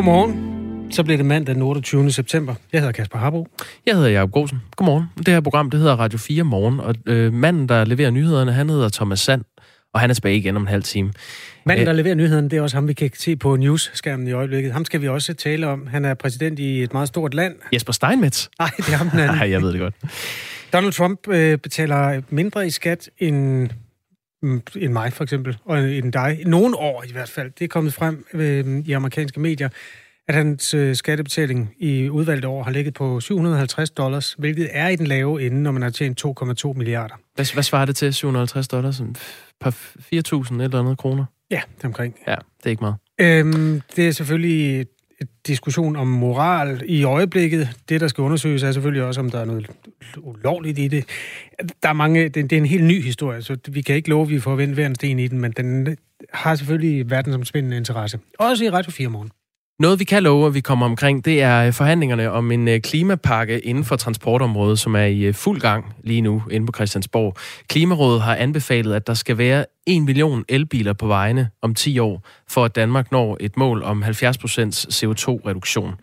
[0.00, 0.92] Godmorgen.
[0.92, 2.12] Så bliver det mandag den 28.
[2.12, 2.54] september.
[2.72, 3.46] Jeg hedder Kasper Harbo.
[3.86, 4.62] Jeg hedder Jacob Grosen.
[4.76, 5.04] Godmorgen.
[5.16, 8.70] Det her program, det hedder Radio 4 Morgen, og øh, manden, der leverer nyhederne, han
[8.70, 9.44] hedder Thomas Sand,
[9.94, 11.12] og han er tilbage igen om en halv time.
[11.66, 14.72] Manden, der leverer nyhederne, det er også ham, vi kan se på news-skærmen i øjeblikket.
[14.72, 15.86] Ham skal vi også tale om.
[15.86, 17.54] Han er præsident i et meget stort land.
[17.72, 18.46] Jesper Steinmetz?
[18.58, 19.36] Nej, det er ham den anden.
[19.38, 19.94] Nej, jeg ved det godt.
[20.72, 23.70] Donald Trump øh, betaler mindre i skat end
[24.42, 26.42] end mig for eksempel, og end dig.
[26.46, 27.50] Nogle år i hvert fald.
[27.58, 29.68] Det er kommet frem øh, i amerikanske medier
[30.30, 34.96] at hans øh, skattebetaling i udvalgte år har ligget på 750 dollars, hvilket er i
[34.96, 37.14] den lave ende, når man har tjent 2,2 milliarder.
[37.34, 39.02] Hvad, hvad svarer det til 750 dollars?
[39.60, 41.24] Par 4.000 eller andet kroner?
[41.50, 42.14] Ja, det omkring.
[42.26, 42.96] Ja, det er ikke meget.
[43.20, 44.86] Øhm, det er selvfølgelig
[45.46, 47.68] diskussion om moral i øjeblikket.
[47.88, 49.66] Det, der skal undersøges, er selvfølgelig også, om der er noget
[50.18, 51.04] ulovligt i det.
[51.82, 54.22] Der er mange, det, det er en helt ny historie, så vi kan ikke love,
[54.22, 55.96] at vi får vendt hver en sten i den, men den
[56.32, 58.18] har selvfølgelig verdensomspændende interesse.
[58.38, 59.30] Også i Radio 4 morgen.
[59.80, 62.80] Noget, vi kan love, at vi kommer omkring, det er øh, forhandlingerne om en øh,
[62.80, 67.36] klimapakke inden for transportområdet, som er i øh, fuld gang lige nu inde på Christiansborg.
[67.68, 72.26] Klimarådet har anbefalet, at der skal være 1 million elbiler på vejene om 10 år,
[72.48, 74.08] for at Danmark når et mål om 70%
[74.92, 75.94] CO2-reduktion.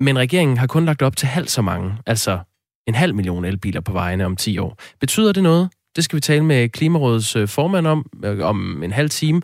[0.00, 2.38] Men regeringen har kun lagt op til halvt så mange, altså
[2.86, 4.78] en halv million elbiler på vejene om 10 år.
[5.00, 5.68] Betyder det noget?
[5.96, 8.06] Det skal vi tale med Klimarådets formand om
[8.40, 9.42] om en halv time.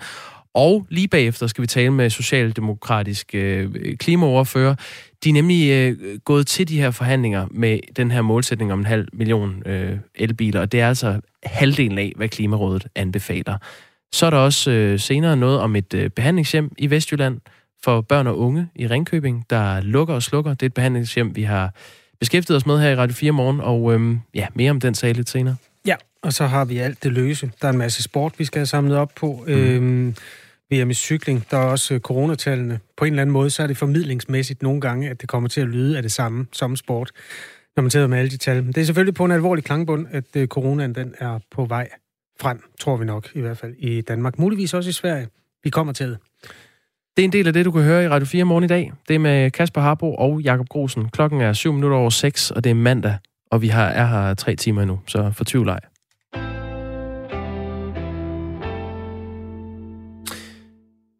[0.59, 4.75] Og lige bagefter skal vi tale med Socialdemokratisk øh, klimaoverfører.
[5.25, 8.87] De er nemlig øh, gået til de her forhandlinger med den her målsætning om en
[8.87, 13.59] halv million øh, elbiler, og det er altså halvdelen af, hvad Klimarådet anbefaler.
[14.13, 17.41] Så er der også øh, senere noget om et øh, behandlingshjem i Vestjylland
[17.85, 20.51] for børn og unge i Ringkøbing, der lukker og slukker.
[20.51, 21.75] Det er et behandlingshjem, vi har
[22.21, 25.15] beskæftiget os med her i Radio 4 morgen, og øh, ja, mere om den sag
[25.15, 25.57] lidt senere.
[25.87, 27.51] Ja, og så har vi alt det løse.
[27.63, 29.45] Der er en masse sport, vi skal have samlet op på.
[29.47, 29.53] Mm.
[29.53, 30.15] Øhm,
[30.73, 32.81] VM i cykling, der er også øh, coronatallene.
[32.97, 35.61] På en eller anden måde, så er det formidlingsmæssigt nogle gange, at det kommer til
[35.61, 37.11] at lyde af det samme som sport,
[37.77, 38.67] når man tager med alle de tal.
[38.67, 41.89] Det er selvfølgelig på en alvorlig klangbund, at øh, coronaen den er på vej
[42.41, 44.39] frem, tror vi nok i hvert fald i Danmark.
[44.39, 45.29] Muligvis også i Sverige.
[45.65, 46.19] Vi kommer til det.
[47.17, 48.93] Det er en del af det, du kan høre i Radio 4 morgen i dag.
[49.09, 51.09] Det er med Kasper Harbo og Jakob Grosen.
[51.09, 53.19] Klokken er 7 minutter over 6, og det er mandag,
[53.51, 55.81] og vi har, er her tre timer nu, så for tvivl ej.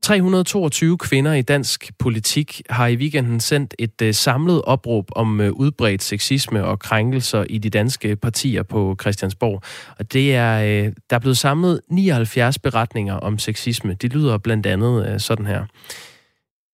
[0.09, 5.53] 322 kvinder i dansk politik har i weekenden sendt et øh, samlet opråb om øh,
[5.53, 9.63] udbredt sexisme og krænkelser i de danske partier på Christiansborg.
[9.99, 13.95] Og det er, øh, der er blevet samlet 79 beretninger om sexisme.
[13.95, 15.65] Det lyder blandt andet sådan her.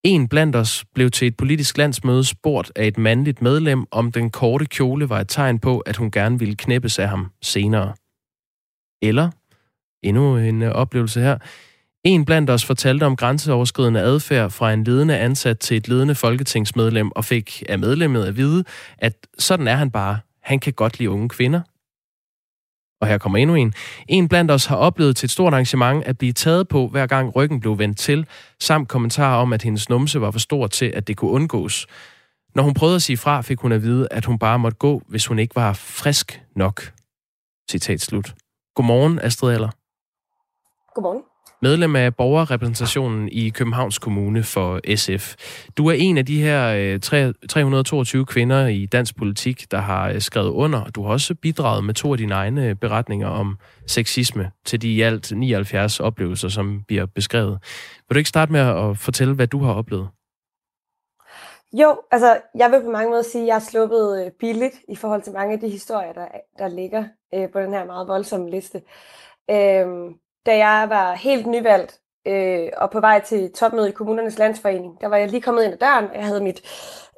[0.05, 4.31] En blandt os blev til et politisk landsmøde spurgt af et mandligt medlem, om den
[4.31, 7.95] korte kjole var et tegn på, at hun gerne ville knæppes af ham senere.
[9.03, 9.31] Eller,
[10.03, 11.39] endnu en oplevelse her,
[12.05, 17.11] en blandt os fortalte om grænseoverskridende adfærd fra en ledende ansat til et ledende folketingsmedlem
[17.11, 18.65] og fik af medlemmet at vide,
[18.99, 20.19] at sådan er han bare.
[20.43, 21.61] Han kan godt lide unge kvinder.
[23.01, 23.75] Og her kommer endnu en.
[24.09, 27.37] En blandt os har oplevet til et stort arrangement at blive taget på, hver gang
[27.37, 28.27] ryggen blev vendt til,
[28.61, 31.87] samt kommentarer om, at hendes numse var for stor til, at det kunne undgås.
[32.55, 35.03] Når hun prøvede at sige fra, fik hun at vide, at hun bare måtte gå,
[35.09, 36.93] hvis hun ikke var frisk nok.
[37.71, 38.35] Citat slut.
[38.75, 39.71] Godmorgen, Astrid Aller.
[40.95, 41.23] Godmorgen
[41.65, 45.35] medlem af borgerrepræsentationen i Københavns Kommune for SF.
[45.77, 50.21] Du er en af de her øh, 322 kvinder i dansk politik, der har øh,
[50.21, 50.85] skrevet under.
[50.85, 54.89] Du har også bidraget med to af dine egne øh, beretninger om sexisme til de
[54.89, 57.59] i alt 79 oplevelser, som bliver beskrevet.
[58.09, 60.09] Vil du ikke starte med at fortælle, hvad du har oplevet?
[61.73, 65.23] Jo, altså jeg vil på mange måder sige, at jeg er sluppet billigt i forhold
[65.23, 66.27] til mange af de historier, der,
[66.59, 67.05] der ligger
[67.35, 68.83] øh, på den her meget voldsomme liste.
[69.51, 70.15] Øhm,
[70.47, 75.09] da jeg var helt nyvalgt øh, og på vej til topmødet i kommunernes landsforening, der
[75.09, 76.63] var jeg lige kommet ind ad døren, jeg havde mit,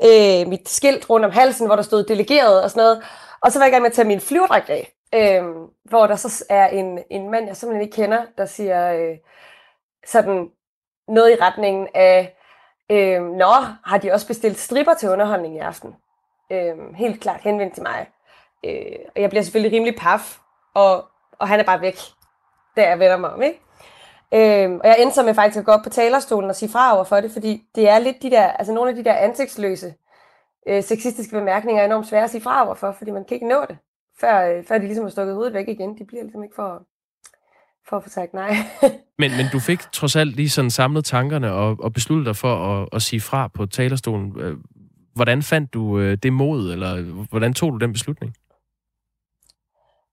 [0.04, 3.02] øh, mit skilt rundt om halsen, hvor der stod delegeret og sådan noget,
[3.40, 5.44] og så var jeg i gang med at tage min flyverdragt af, øh,
[5.84, 9.16] hvor der så er en, en mand, jeg simpelthen ikke kender, der siger øh,
[10.06, 10.50] sådan
[11.08, 12.36] noget i retningen af,
[12.90, 13.52] øh, Nå,
[13.84, 15.94] har de også bestilt stripper til underholdning i aften?
[16.52, 18.06] Øh, helt klart henvendt til mig.
[18.64, 20.38] Øh, og jeg bliver selvfølgelig rimelig paf,
[20.74, 21.04] og,
[21.38, 21.96] og han er bare væk
[22.76, 23.60] da jeg vender mig om, ikke?
[24.34, 26.94] Øhm, og jeg endte så med faktisk at gå op på talerstolen og sige fra
[26.94, 29.94] over for det, fordi det er lidt de der, altså nogle af de der ansigtsløse
[30.68, 33.48] øh, sexistiske bemærkninger er enormt svære at sige fra over for, fordi man kan ikke
[33.48, 33.78] nå det,
[34.20, 35.98] før, øh, før de ligesom har stukket hovedet væk igen.
[35.98, 36.82] De bliver ligesom ikke for,
[37.88, 38.56] for at få sagt nej.
[39.20, 42.54] men, men du fik trods alt lige sådan samlet tankerne og, og besluttet dig for
[42.54, 44.40] at, at sige fra på talerstolen.
[44.40, 44.56] Øh,
[45.14, 48.34] hvordan fandt du øh, det mod, eller hvordan tog du den beslutning?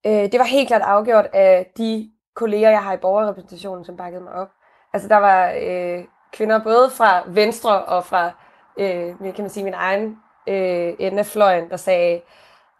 [0.05, 4.23] Øh, det var helt klart afgjort af de kolleger, jeg har i borgerrepræsentationen, som bakkede
[4.23, 4.49] mig op.
[4.93, 8.31] Altså der var øh, kvinder både fra Venstre og fra
[8.77, 12.21] øh, kan man sige, min egen øh, ende af fløjen, der sagde,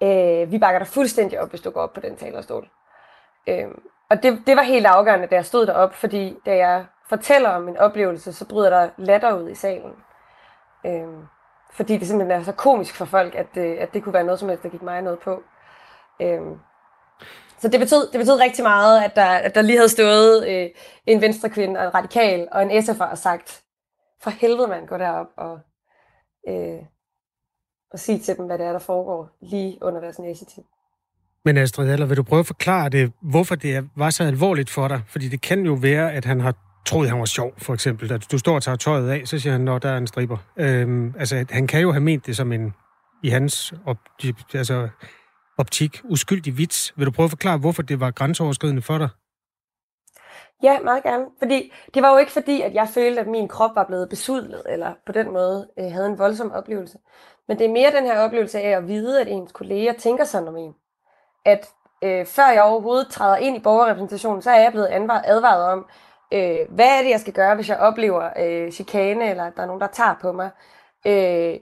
[0.04, 2.70] øh, vi bakker dig fuldstændig op, hvis du går op på den talerstol.
[3.48, 3.68] Øh,
[4.10, 7.62] og det, det var helt afgørende, da jeg stod derop, fordi da jeg fortæller om
[7.62, 9.94] min oplevelse, så bryder der latter ud i salen.
[10.86, 11.08] Øh,
[11.72, 14.40] fordi det simpelthen er så komisk for folk, at, øh, at det kunne være noget
[14.40, 15.44] som helst, der gik mig noget på.
[16.20, 16.42] Øh,
[17.64, 20.70] så det betød, det betød rigtig meget, at der, at der lige havde stået øh,
[21.08, 23.62] en venstre kvinde og en radikal og en SF'er og sagt,
[24.22, 25.60] for helvede man, gå derop og,
[26.50, 26.80] øh,
[27.92, 30.64] og sige til dem, hvad det er, der foregår lige under deres næsetid.
[31.46, 34.88] Men Astrid eller vil du prøve at forklare det, hvorfor det var så alvorligt for
[34.88, 35.02] dig?
[35.08, 36.54] Fordi det kan jo være, at han har
[36.86, 38.10] troet, han var sjov, for eksempel.
[38.10, 40.38] Da du står og tager tøjet af, så siger han, når der er en striber.
[40.58, 42.74] Øhm, altså, han kan jo have ment det som en,
[43.24, 43.98] i hans op,
[44.54, 44.90] altså,
[45.58, 46.94] optik, uskyldig vits.
[46.98, 49.10] Vil du prøve at forklare, hvorfor det var grænseoverskridende for dig?
[50.64, 51.26] Ja, meget gerne.
[51.40, 54.64] Fordi det var jo ikke fordi, at jeg følte, at min krop var blevet besudlet,
[54.70, 56.98] eller på den måde øh, havde en voldsom oplevelse.
[57.48, 60.48] Men det er mere den her oplevelse af at vide, at ens kolleger tænker sådan
[60.48, 60.74] om en.
[61.46, 61.70] At
[62.04, 64.88] øh, før jeg overhovedet træder ind i borgerrepræsentationen, så er jeg blevet
[65.26, 65.86] advaret om,
[66.34, 69.62] øh, hvad er det, jeg skal gøre, hvis jeg oplever øh, chikane, eller at der
[69.62, 70.50] er nogen, der tager på mig.
[71.08, 71.60] Øh,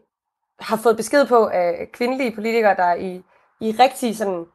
[0.59, 3.23] har fået besked på af kvindelige politikere, der i,
[3.61, 4.45] i rigtig sådan,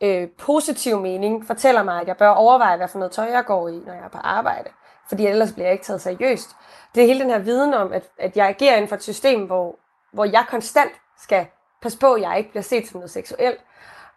[0.00, 3.68] øh, positiv mening fortæller mig, at jeg bør overveje, hvad for noget tøj jeg går
[3.68, 4.70] i, når jeg er på arbejde.
[5.08, 6.56] Fordi ellers bliver jeg ikke taget seriøst.
[6.94, 9.46] Det er hele den her viden om, at, at jeg agerer inden for et system,
[9.46, 9.78] hvor,
[10.12, 11.46] hvor jeg konstant skal
[11.82, 13.60] passe på, at jeg ikke bliver set som noget seksuelt.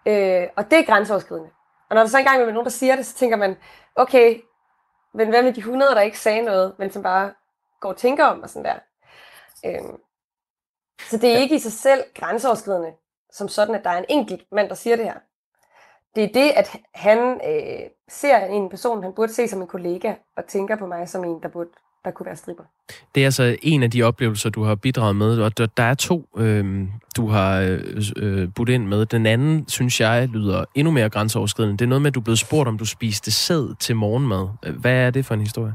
[0.05, 1.49] Øh, og det er grænseoverskridende.
[1.89, 3.57] Og når der så engang er nogen, der siger det, så tænker man,
[3.95, 4.41] okay,
[5.13, 7.31] men hvad med de 100, der ikke sagde noget, men som bare
[7.79, 8.79] går og tænker om og sådan der.
[9.65, 9.93] Øh,
[11.09, 12.93] så det er ikke i sig selv grænseoverskridende,
[13.31, 15.15] som sådan, at der er en enkelt mand, der siger det her.
[16.15, 20.13] Det er det, at han øh, ser en person, han burde se som en kollega,
[20.37, 21.69] og tænker på mig som en, der burde
[22.05, 22.63] der kunne være striber.
[23.15, 25.93] Det er altså en af de oplevelser, du har bidraget med, og der, der er
[25.93, 26.87] to, øh,
[27.17, 29.05] du har øh, øh, budt ind med.
[29.05, 31.77] Den anden, synes jeg, lyder endnu mere grænseoverskridende.
[31.77, 34.47] Det er noget med, at du er blevet spurgt, om du spiste sæd til morgenmad.
[34.79, 35.73] Hvad er det for en historie?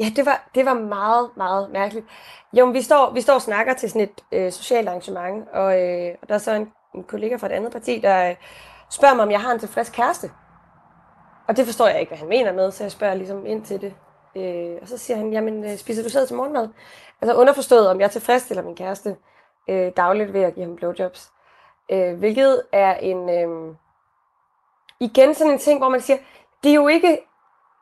[0.00, 2.06] Ja, det var, det var meget, meget mærkeligt.
[2.52, 5.82] Jo, men vi står, vi står og snakker til sådan et øh, socialt arrangement, og,
[5.82, 8.36] øh, og der er så en, en kollega fra et andet parti, der øh,
[8.90, 10.30] spørger mig, om jeg har en tilfreds kæreste.
[11.48, 13.80] Og det forstår jeg ikke, hvad han mener med, så jeg spørger ligesom ind til
[13.80, 13.94] det.
[14.36, 16.68] Øh, og så siger han, jamen øh, spiser du sæd til morgenmad?
[17.20, 19.16] Altså underforstået, om jeg tilfredsstiller min kæreste
[19.68, 21.30] øh, dagligt ved at give ham blowjobs.
[21.92, 23.30] Øh, hvilket er en...
[23.30, 23.74] Øh,
[25.00, 26.18] igen sådan en ting, hvor man siger,
[26.64, 27.18] det er jo ikke,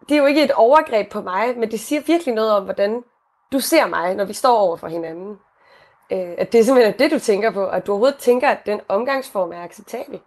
[0.09, 3.05] det er jo ikke et overgreb på mig, men det siger virkelig noget om, hvordan
[3.53, 5.39] du ser mig, når vi står over for hinanden.
[6.13, 8.81] Øh, at det er simpelthen det, du tænker på, at du overhovedet tænker, at den
[8.89, 10.21] omgangsform er acceptabel.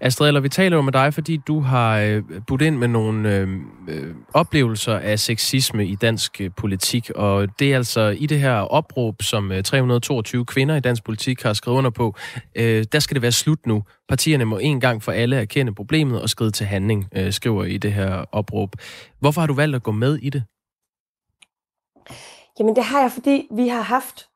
[0.00, 3.36] Astrid, eller vi taler jo med dig, fordi du har øh, budt ind med nogle
[3.36, 3.48] øh,
[3.88, 8.54] øh, oplevelser af sexisme i dansk øh, politik, og det er altså i det her
[8.54, 12.14] opråb, som øh, 322 kvinder i dansk politik har skrevet under på,
[12.54, 13.82] øh, der skal det være slut nu.
[14.08, 17.78] Partierne må en gang for alle erkende problemet og skride til handling, øh, skriver i
[17.78, 18.76] det her opråb.
[19.20, 20.42] Hvorfor har du valgt at gå med i det?
[22.58, 24.28] Jamen det har jeg, fordi vi har haft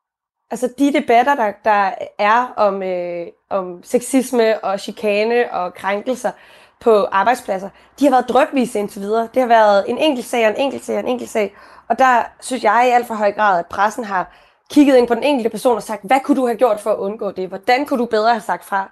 [0.53, 6.31] altså de debatter, der, der er om, øh, om sexisme og chikane og krænkelser
[6.79, 7.69] på arbejdspladser,
[7.99, 9.29] de har været drøbvise indtil videre.
[9.33, 11.55] Det har været en enkelt sag og en enkelt sag og en enkelt sag.
[11.87, 14.31] Og der synes jeg i alt for høj grad, at pressen har
[14.69, 16.97] kigget ind på den enkelte person og sagt, hvad kunne du have gjort for at
[16.97, 17.47] undgå det?
[17.47, 18.91] Hvordan kunne du bedre have sagt fra?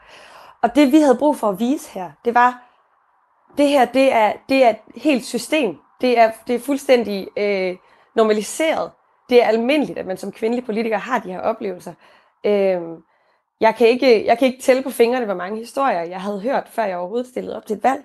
[0.62, 2.62] Og det vi havde brug for at vise her, det var,
[3.58, 5.78] det her det er, det er et helt system.
[6.02, 7.76] Det er, det er fuldstændig øh,
[8.16, 8.92] normaliseret
[9.30, 11.94] det er almindeligt, at man som kvindelig politiker har de her oplevelser.
[12.44, 12.82] Øh,
[13.60, 16.70] jeg, kan ikke, jeg kan ikke tælle på fingrene, hvor mange historier jeg havde hørt,
[16.70, 18.04] før jeg overhovedet stillede op til et valg.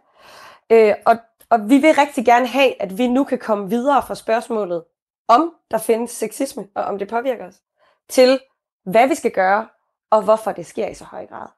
[0.71, 1.17] Øh, og,
[1.51, 4.85] og vi vil rigtig gerne have, at vi nu kan komme videre fra spørgsmålet,
[5.29, 7.61] om der findes sexisme, og om det påvirker os,
[8.09, 8.41] til
[8.85, 9.69] hvad vi skal gøre,
[10.11, 11.49] og hvorfor det sker i så høj grad.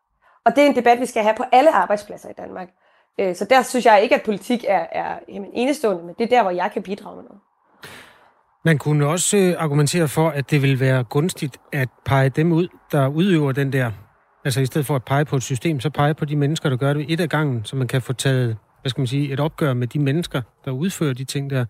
[0.44, 2.68] Og det er en debat, vi skal have på alle arbejdspladser i Danmark.
[3.18, 6.28] Øh, så der synes jeg ikke, at politik er, er jamen, enestående, men det er
[6.28, 7.40] der, hvor jeg kan bidrage med noget.
[8.64, 12.68] Man kunne også øh, argumentere for, at det vil være gunstigt at pege dem ud,
[12.92, 13.92] der udøver den der,
[14.44, 16.76] altså i stedet for at pege på et system, så pege på de mennesker, der
[16.76, 19.40] gør det et af gangen, så man kan få taget, hvad skal man sige, et
[19.40, 21.64] opgør med de mennesker, der udfører de ting der.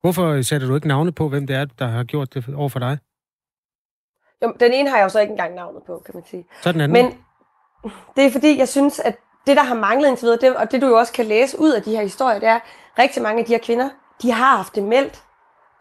[0.00, 2.78] Hvorfor sætter du ikke navne på, hvem det er, der har gjort det over for
[2.78, 2.98] dig?
[4.42, 6.44] Jo, den ene har jeg jo så ikke engang navnet på, kan man sige.
[6.62, 7.02] Så den anden?
[7.02, 7.14] Men
[8.16, 10.82] det er fordi, jeg synes, at det, der har manglet indtil videre, det, og det
[10.82, 12.62] du jo også kan læse ud af de her historier, det er, at
[12.98, 13.88] rigtig mange af de her kvinder,
[14.22, 15.22] de har haft det meldt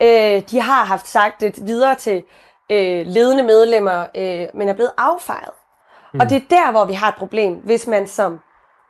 [0.04, 2.24] Øh, de har haft sagt det videre til
[2.72, 5.54] øh, ledende medlemmer, øh, men er blevet affejret.
[6.14, 6.20] Mm.
[6.20, 8.40] Og det er der, hvor vi har et problem, hvis man som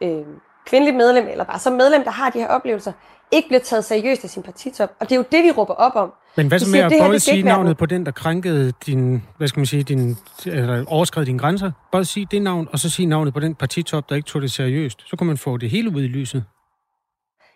[0.04, 0.22] øh,
[0.66, 2.92] kvindeligt medlem, eller bare som medlem, der har de her oplevelser,
[3.32, 4.90] ikke bliver taget seriøst af sin partitop.
[5.00, 6.14] Og det er jo det, vi råber op om.
[6.38, 9.60] Men hvad så med at både sige navnet på den, der krænkede din, hvad skal
[9.60, 11.72] man sige, din, eller overskred dine grænser?
[11.92, 14.52] Både sige det navn, og så sige navnet på den partitop, der ikke tog det
[14.52, 15.10] seriøst.
[15.10, 16.44] Så kan man få det hele ud i lyset.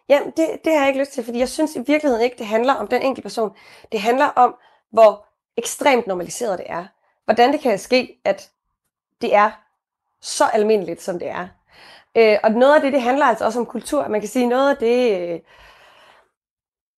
[0.09, 2.45] Jamen, det, det har jeg ikke lyst til, fordi jeg synes i virkeligheden ikke, det
[2.45, 3.55] handler om den enkelte person.
[3.91, 4.55] Det handler om,
[4.91, 5.25] hvor
[5.57, 6.85] ekstremt normaliseret det er.
[7.25, 8.51] Hvordan det kan ske, at
[9.21, 9.51] det er
[10.21, 11.47] så almindeligt, som det er.
[12.15, 14.07] Øh, og noget af det, det handler altså også om kultur.
[14.07, 15.39] Man kan sige, noget af det, øh,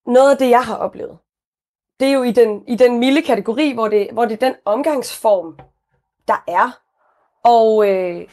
[0.05, 1.17] noget af det, jeg har oplevet,
[1.99, 4.55] det er jo i den, i den milde kategori, hvor det, hvor det er den
[4.65, 5.59] omgangsform,
[6.27, 6.79] der er.
[7.43, 8.27] Og øh,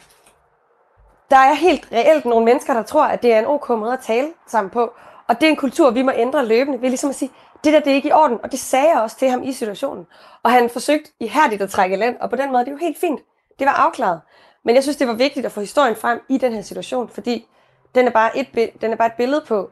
[1.29, 3.99] der er helt reelt nogle mennesker, der tror, at det er en ok måde at
[3.99, 4.93] tale sammen på.
[5.27, 7.31] Og det er en kultur, vi må ændre løbende ved ligesom at sige,
[7.63, 8.37] det der det er ikke i orden.
[8.43, 10.07] Og det sagde jeg også til ham i situationen.
[10.43, 12.97] Og han forsøgte ihærdigt at trække land, og på den måde, det er jo helt
[12.99, 13.21] fint.
[13.59, 14.21] Det var afklaret.
[14.65, 17.47] Men jeg synes, det var vigtigt at få historien frem i den her situation, fordi
[17.95, 19.71] den er bare et, den er bare et billede på,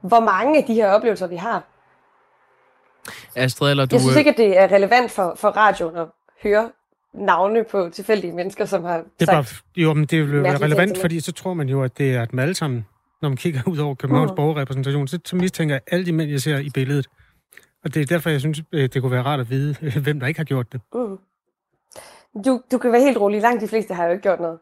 [0.00, 1.62] hvor mange af de her oplevelser, vi har.
[3.36, 3.94] Astrid, eller du...
[3.94, 6.06] Jeg synes ikke, at det er relevant for, for radioen at
[6.42, 6.70] høre
[7.18, 9.44] navne på tilfældige mennesker, som har det er bare,
[9.76, 12.38] Jo, men det vil være relevant, fordi så tror man jo, at det er dem
[12.38, 12.86] alle sammen,
[13.22, 14.36] når man kigger ud over Københavns uh.
[14.36, 17.08] borgerrepræsentation, så, så mistænker jeg alle de mænd, jeg ser i billedet.
[17.84, 20.26] Og det er derfor, jeg synes, øh, det kunne være rart at vide, hvem der
[20.26, 20.80] ikke har gjort det.
[20.92, 21.18] Uh.
[22.44, 23.40] Du, du kan være helt rolig.
[23.40, 24.58] Langt de fleste har jo ikke gjort noget.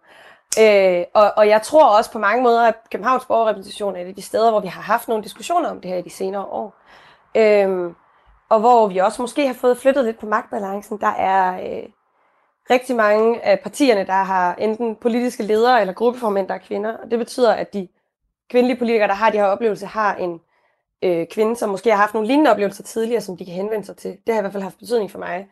[0.61, 4.15] Øh, og, og jeg tror også på mange måder, at Københavns borgerrepræsentation er et af
[4.15, 6.75] de steder, hvor vi har haft nogle diskussioner om det her i de senere år.
[7.37, 7.93] Øh,
[8.49, 11.01] og hvor vi også måske har fået flyttet lidt på magtbalancen.
[11.01, 11.89] Der er øh,
[12.71, 16.97] rigtig mange af partierne, der har enten politiske ledere eller gruppeformænd, der er kvinder.
[16.97, 17.89] Og det betyder, at de
[18.51, 20.41] kvindelige politikere, der har de her oplevelser, har en
[21.05, 23.97] øh, kvinde, som måske har haft nogle lignende oplevelser tidligere, som de kan henvende sig
[23.97, 24.11] til.
[24.11, 25.47] Det har i hvert fald haft betydning for mig.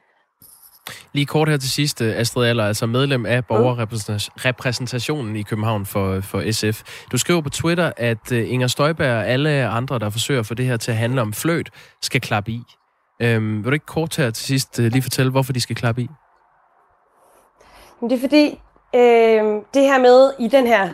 [1.12, 6.21] Lige kort her til sidst, øh, Astrid Aller, altså medlem af borgerrepræsentationen i København for,
[6.21, 6.83] for SF.
[7.12, 10.54] Du skriver på Twitter, at øh, Inger Støjberg og alle andre, der forsøger at få
[10.54, 11.71] det her til at handle om fløt,
[12.02, 12.62] skal klappe i.
[13.23, 16.02] Øhm, vil du ikke kort her til sidst øh, lige fortælle, hvorfor de skal klappe
[16.02, 16.09] i?
[18.00, 18.60] Det er fordi,
[18.94, 20.88] øh, det her med i den her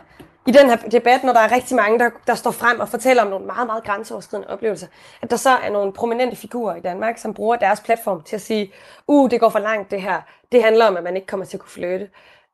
[0.46, 3.22] i den her debat, når der er rigtig mange, der, der står frem og fortæller
[3.22, 4.86] om nogle meget, meget grænseoverskridende oplevelser,
[5.22, 8.42] at der så er nogle prominente figurer i Danmark, som bruger deres platform til at
[8.42, 8.72] sige,
[9.06, 10.20] uh, det går for langt det her,
[10.52, 12.08] det handler om, at man ikke kommer til at kunne flytte.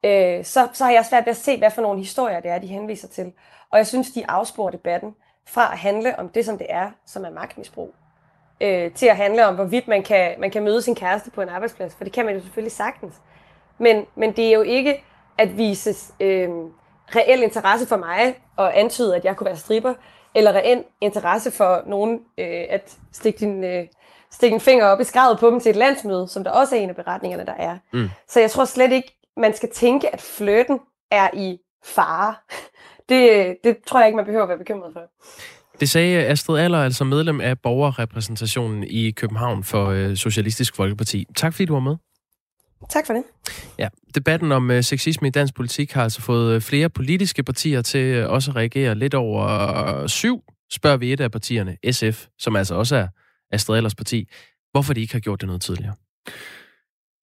[0.04, 2.58] Øh, så, så har jeg svært ved at se, hvad for nogle historier det er,
[2.58, 3.32] de henviser til.
[3.70, 5.14] Og jeg synes, de afsporer debatten
[5.48, 7.94] fra at handle om det, som det er, som er magtmisbrug,
[8.60, 11.48] øh, til at handle om, hvorvidt man kan, man kan møde sin kæreste på en
[11.48, 13.14] arbejdsplads, for det kan man jo selvfølgelig sagtens.
[13.78, 15.04] Men, men det er jo ikke
[15.38, 15.94] at vise...
[16.20, 16.48] Øh,
[17.08, 19.94] reel interesse for mig at antyde, at jeg kunne være stripper,
[20.34, 23.84] eller reel interesse for nogen øh, at stikke din, øh,
[24.30, 26.80] stikke en finger op i skrevet på dem til et landsmøde, som der også er
[26.80, 27.78] en af beretningerne, der er.
[27.92, 28.10] Mm.
[28.28, 30.78] Så jeg tror slet ikke, man skal tænke, at flirten
[31.10, 32.34] er i fare.
[33.08, 35.00] Det, det tror jeg ikke, man behøver at være bekymret for.
[35.80, 41.24] Det sagde Astrid Aller, altså medlem af borgerrepræsentationen i København for øh, Socialistisk Folkeparti.
[41.36, 41.96] Tak fordi du var med.
[42.88, 43.22] Tak for det.
[43.78, 47.82] Ja, debatten om uh, sexisme i dansk politik har altså fået uh, flere politiske partier
[47.82, 52.26] til uh, også at reagere lidt over uh, syv, spørger vi et af partierne, SF,
[52.38, 53.08] som altså også er
[53.50, 54.28] Astrid Allers parti,
[54.72, 55.94] hvorfor de ikke har gjort det noget tidligere.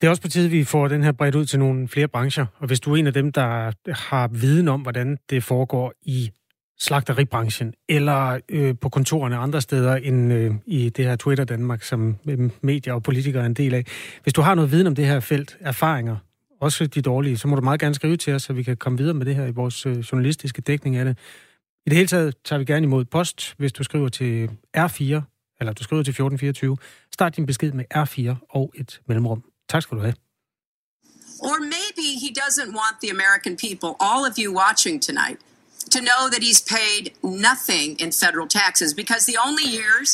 [0.01, 2.46] Det er også på tide, vi får den her bredt ud til nogle flere brancher.
[2.60, 6.32] Og hvis du er en af dem, der har viden om, hvordan det foregår i
[6.80, 12.15] slagteribranchen, eller øh, på kontorerne andre steder end øh, i det her Twitter Danmark, som
[12.27, 13.86] øh, medier og politikere er en del af.
[14.24, 16.18] Hvis du har noget viden om det her felt, erfaringer,
[16.62, 18.98] også de dårlige, så må du meget gerne skrive til os, så vi kan komme
[18.98, 21.18] videre med det her i vores øh, journalistiske dækning af det.
[21.86, 25.01] I det hele taget tager vi gerne imod post, hvis du skriver til R4,
[25.60, 26.77] eller du skriver til 1424.
[27.13, 29.44] Start din besked med R4 og et mellemrum.
[29.70, 30.15] Tak skal du have.
[31.50, 35.39] Or maybe he doesn't want the American people, all of you watching tonight,
[35.96, 37.04] to know that he's paid
[37.50, 40.10] nothing in federal taxes because the only years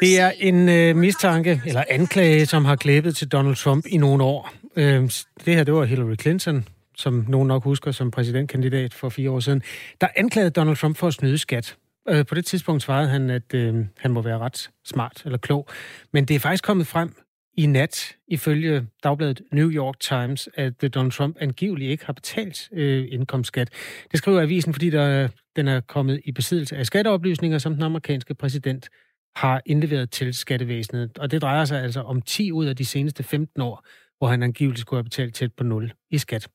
[0.00, 4.24] det er en øh, mistanke, eller anklage, som har klæbet til Donald Trump i nogle
[4.24, 4.52] år.
[4.76, 5.02] Øh,
[5.44, 9.40] det her, det var Hillary Clinton, som nogen nok husker som præsidentkandidat for fire år
[9.40, 9.62] siden,
[10.00, 11.76] der anklagede Donald Trump for at snyde skat.
[12.08, 15.68] Øh, på det tidspunkt svarede han, at øh, han må være ret smart eller klog.
[16.12, 17.14] Men det er faktisk kommet frem
[17.58, 22.68] i nat, ifølge dagbladet New York Times, at øh, Donald Trump angiveligt ikke har betalt
[22.72, 23.70] øh, indkomstskat.
[24.10, 28.34] Det skriver avisen, fordi der, den er kommet i besiddelse af skatteoplysninger, som den amerikanske
[28.34, 28.88] præsident
[29.36, 31.18] har indleveret til skattevæsenet.
[31.18, 33.86] Og det drejer sig altså om 10 ud af de seneste 15 år,
[34.18, 36.48] hvor han angiveligt skulle have betalt tæt på 0 i skat.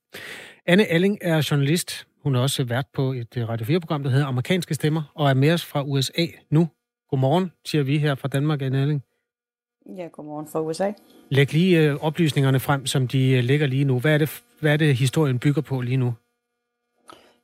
[0.66, 2.08] Anne Alling er journalist.
[2.24, 5.34] Hun er også vært på et øh, Radio 4-program, der hedder Amerikanske Stemmer, og er
[5.34, 6.70] med os fra USA nu.
[7.10, 9.04] Godmorgen, siger vi her fra Danmark, Anne Alling.
[9.86, 10.92] Ja, godmorgen fra USA.
[11.30, 14.00] Læg lige øh, oplysningerne frem, som de øh, ligger lige nu.
[14.00, 16.14] Hvad er, det, hvad er det, historien bygger på lige nu?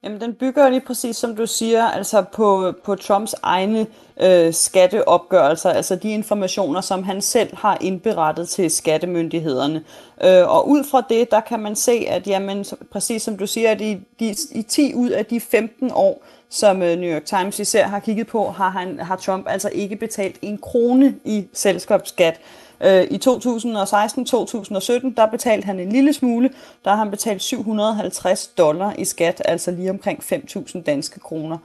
[0.03, 3.87] Jamen, den bygger lige præcis, som du siger, altså på, på Trumps egne
[4.21, 9.83] øh, skatteopgørelser, altså de informationer, som han selv har indberettet til skattemyndighederne.
[10.23, 13.71] Øh, og ud fra det, der kan man se, at jamen, præcis som du siger,
[13.71, 17.59] at i, de, i 10 ud af de 15 år, som øh, New York Times
[17.59, 22.39] især har kigget på, har, han, har Trump altså ikke betalt en krone i selskabsskat.
[22.81, 26.49] Øh, I 2016-2017, der betalte han en lille smule.
[26.85, 31.57] Der har han betalt 750 dollar i skat, altså lige omkring 5.000 danske kroner.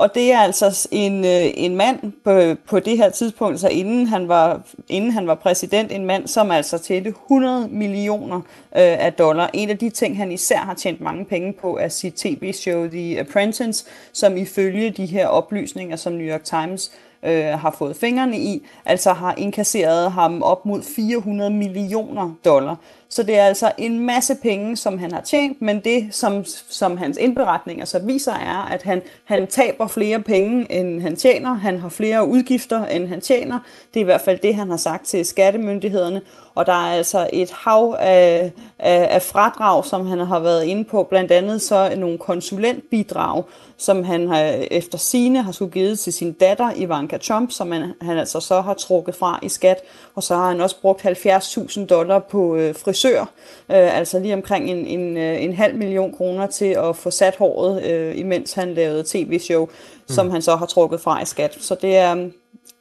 [0.00, 4.06] Og det er altså en, øh, en mand på, på det her tidspunkt, så inden
[4.06, 8.42] han, var, inden han var præsident, en mand, som altså tjente 100 millioner øh,
[8.72, 9.50] af dollar.
[9.52, 13.20] En af de ting, han især har tjent mange penge på, er sit tv-show The
[13.20, 18.66] Apprentice, som ifølge de her oplysninger, som New York Times øh, har fået fingrene i,
[18.84, 22.76] altså har inkasseret ham op mod 400 millioner dollar.
[23.12, 26.96] Så det er altså en masse penge, som han har tjent, men det, som, som
[26.96, 31.54] hans indberetninger så viser, er, at han, han taber flere penge, end han tjener.
[31.54, 33.58] Han har flere udgifter, end han tjener.
[33.94, 36.20] Det er i hvert fald det, han har sagt til skattemyndighederne.
[36.54, 40.84] Og der er altså et hav af, af, af fradrag, som han har været inde
[40.84, 41.02] på.
[41.02, 43.44] Blandt andet så nogle konsulentbidrag,
[43.80, 47.92] som han har, efter sine har skulle givet til sin datter Ivanka Trump, som han,
[48.00, 49.76] han altså så har trukket fra i skat.
[50.14, 53.26] Og så har han også brugt 70.000 dollar på øh, frisør, øh,
[53.68, 57.90] altså lige omkring en, en, øh, en halv million kroner til at få sat håret,
[57.90, 59.70] øh, imens han lavede tv-show, mm.
[60.08, 61.56] som han så har trukket fra i skat.
[61.60, 62.32] Så det er um,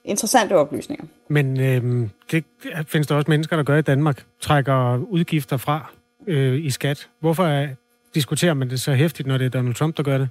[0.05, 1.05] interessante oplysninger.
[1.27, 2.43] Men øh, det
[2.87, 5.91] findes der også mennesker, der gør i Danmark, trækker udgifter fra
[6.27, 7.09] øh, i skat.
[7.19, 7.67] Hvorfor er,
[8.15, 10.29] diskuterer man det så hæftigt, når det er Donald Trump, der gør det?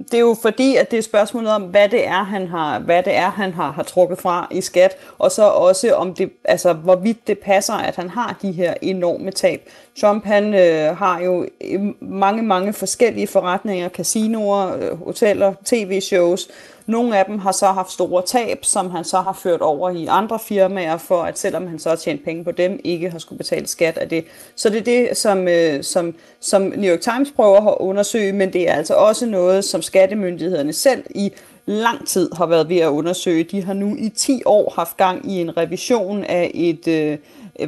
[0.00, 3.02] Det er jo fordi, at det er spørgsmålet om, hvad det er, han har, hvad
[3.02, 6.72] det er, han har, har trukket fra i skat, og så også om det, altså,
[6.72, 9.68] hvorvidt det passer, at han har de her enorme tab.
[10.00, 16.48] Trump han øh, har jo øh, mange, mange forskellige forretninger, casinoer, øh, hoteller, tv-shows,
[16.90, 20.06] nogle af dem har så haft store tab, som han så har ført over i
[20.06, 23.38] andre firmaer, for at selvom han så har tjent penge på dem, ikke har skulle
[23.38, 24.24] betale skat af det.
[24.56, 28.52] Så det er det, som, øh, som, som New York Times prøver at undersøge, men
[28.52, 31.32] det er altså også noget, som skattemyndighederne selv i
[31.66, 33.44] lang tid har været ved at undersøge.
[33.44, 37.18] De har nu i 10 år haft gang i en revision af et, øh,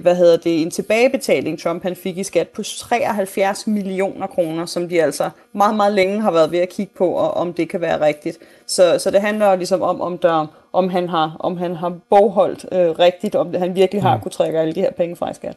[0.01, 4.89] hvad hedder det, en tilbagebetaling, Trump han fik i skat på 73 millioner kroner, som
[4.89, 7.81] de altså meget, meget længe har været ved at kigge på, og om det kan
[7.81, 8.39] være rigtigt.
[8.67, 12.67] Så, så det handler ligesom om, om, der, om, han, har, om han har bogholdt
[12.73, 14.23] øh, rigtigt, om han virkelig har mm.
[14.23, 15.57] kunne trække alle de her penge fra i skat.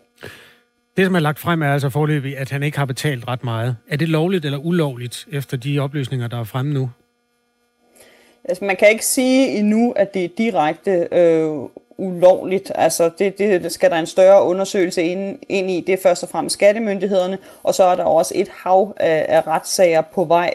[0.97, 3.75] Det, som er lagt frem, er altså forløbig, at han ikke har betalt ret meget.
[3.89, 6.89] Er det lovligt eller ulovligt, efter de oplysninger, der er fremme nu?
[8.49, 11.49] Altså, man kan ikke sige endnu, at det er direkte øh,
[11.97, 12.71] ulovligt.
[12.75, 15.83] Altså, det, det skal der en større undersøgelse ind, ind i.
[15.87, 19.47] Det er først og fremmest skattemyndighederne, og så er der også et hav af, af
[19.47, 20.53] retssager på vej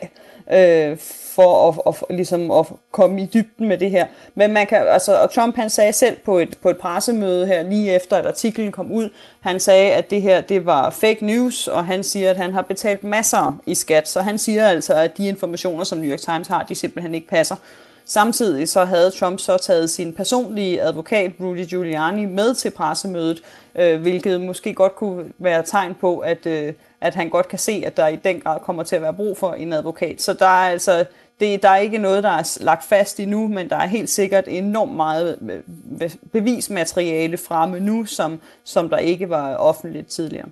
[0.53, 0.97] øh,
[1.35, 4.07] for at, at, ligesom at komme i dybden med det her.
[4.35, 7.63] Men man kan, altså, og Trump han sagde selv på et, på et pressemøde her,
[7.63, 9.09] lige efter at artiklen kom ud,
[9.41, 12.63] han sagde, at det her det var fake news, og han siger, at han har
[12.63, 14.09] betalt masser i skat.
[14.09, 17.29] Så han siger altså, at de informationer, som New York Times har, de simpelthen ikke
[17.29, 17.57] passer.
[18.11, 23.43] Samtidig så havde Trump så taget sin personlige advokat, Rudy Giuliani, med til pressemødet,
[23.79, 27.83] øh, hvilket måske godt kunne være tegn på, at, øh, at han godt kan se,
[27.87, 30.23] at der i den grad kommer til at være brug for en advokat.
[30.23, 31.05] Så der er altså
[31.41, 34.45] det, der er ikke noget, der er lagt fast endnu, men der er helt sikkert
[34.49, 35.39] enormt meget
[36.03, 40.49] øh, bevismateriale fremme nu, som, som der ikke var offentligt tidligere.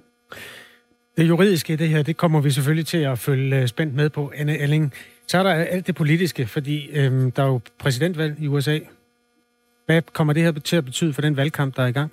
[1.16, 4.11] Det juridiske i det her, det kommer vi selvfølgelig til at følge øh, spændt med
[4.11, 4.92] på, Anne Elling.
[5.29, 8.79] Så er der alt det politiske, fordi øhm, der er jo præsidentvalg i USA.
[9.87, 12.12] Hvad kommer det her til at betyde for den valgkamp, der er i gang?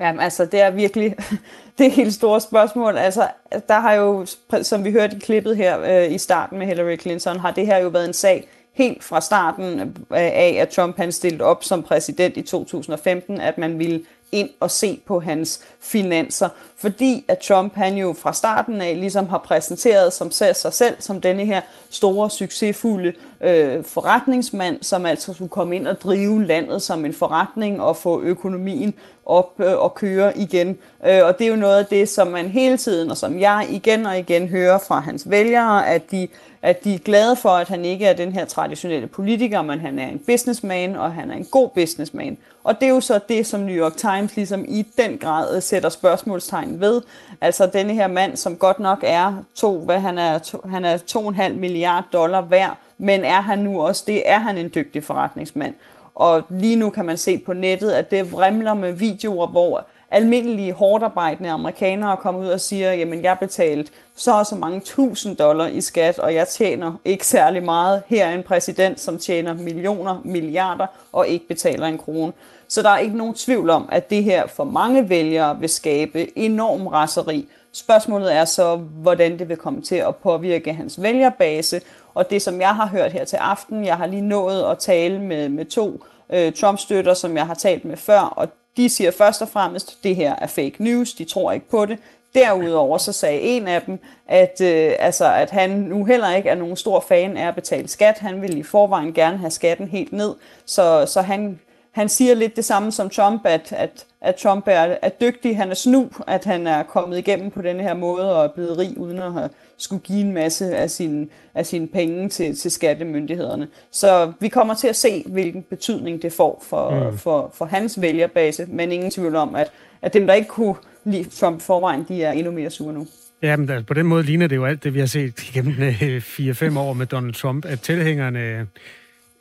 [0.00, 1.16] Jamen, altså, det er virkelig
[1.78, 2.96] det helt store spørgsmål.
[2.96, 3.28] Altså,
[3.68, 4.26] der har jo,
[4.62, 7.78] som vi hørte i klippet her øh, i starten med Hillary Clinton, har det her
[7.78, 11.82] jo været en sag helt fra starten øh, af, at Trump han stillede op som
[11.82, 17.74] præsident i 2015, at man ville ind og se på hans finanser, fordi at Trump
[17.74, 22.30] han jo fra starten af ligesom har præsenteret som sig selv som denne her store,
[22.30, 27.96] succesfulde øh, forretningsmand, som altså skulle komme ind og drive landet som en forretning og
[27.96, 28.94] få økonomien
[29.26, 30.78] op øh, og køre igen.
[31.06, 33.66] Øh, og det er jo noget af det, som man hele tiden, og som jeg
[33.70, 36.28] igen og igen hører fra hans vælgere, at de
[36.62, 39.98] at de er glade for, at han ikke er den her traditionelle politiker, men han
[39.98, 42.38] er en businessman, og han er en god businessman.
[42.64, 45.88] Og det er jo så det, som New York Times ligesom i den grad sætter
[45.88, 47.02] spørgsmålstegn ved.
[47.40, 50.96] Altså denne her mand, som godt nok er to, hvad han er, to, han er
[50.96, 54.22] 2,5 milliard dollar værd, men er han nu også det?
[54.26, 55.74] Er han en dygtig forretningsmand?
[56.14, 60.72] Og lige nu kan man se på nettet, at det vrimler med videoer, hvor almindelige
[60.72, 65.66] hårdarbejdende amerikanere kommer ud og siger, jamen jeg betalt så og så mange tusind dollar
[65.66, 68.02] i skat, og jeg tjener ikke særlig meget.
[68.06, 72.32] Her er en præsident, som tjener millioner, milliarder og ikke betaler en krone.
[72.68, 76.38] Så der er ikke nogen tvivl om, at det her for mange vælgere vil skabe
[76.38, 77.48] enorm raseri.
[77.72, 81.80] Spørgsmålet er så, hvordan det vil komme til at påvirke hans vælgerbase,
[82.14, 85.20] og det som jeg har hørt her til aften, jeg har lige nået at tale
[85.20, 89.42] med, med to øh, Trump-støtter, som jeg har talt med før, og de siger først
[89.42, 91.98] og fremmest, at det her er fake news, de tror ikke på det.
[92.34, 96.54] Derudover så sagde en af dem, at, øh, altså, at han nu heller ikke er
[96.54, 98.18] nogen stor fan af at betale skat.
[98.18, 100.34] Han vil i forvejen gerne have skatten helt ned,
[100.66, 101.60] så, så han
[101.92, 105.70] han siger lidt det samme som Trump, at, at, at Trump er, er dygtig, han
[105.70, 108.98] er snu, at han er kommet igennem på denne her måde og er blevet rig
[108.98, 109.48] uden at have
[109.82, 113.68] skulle give en masse af sine, af sine penge til, til skattemyndighederne.
[113.92, 117.18] Så vi kommer til at se, hvilken betydning det får for, mm.
[117.18, 119.70] for, for hans vælgerbase, men ingen tvivl om, at,
[120.02, 120.74] at dem, der ikke kunne
[121.04, 123.06] lide Trump forvejen, de er endnu mere sure nu.
[123.42, 125.74] Ja, men altså, på den måde ligner det jo alt det, vi har set igennem
[125.74, 128.66] 4-5 øh, år med Donald Trump, at tilhængerne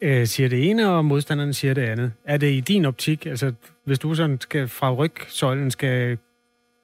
[0.02, 2.12] øh, siger det ene, og modstanderne siger det andet.
[2.26, 6.18] Er det i din optik, altså hvis du sådan skal fra rygsøjlen skal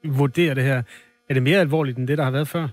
[0.04, 0.84] vurdere det her,
[1.30, 2.68] er det mere alvorligt end det, der har været før?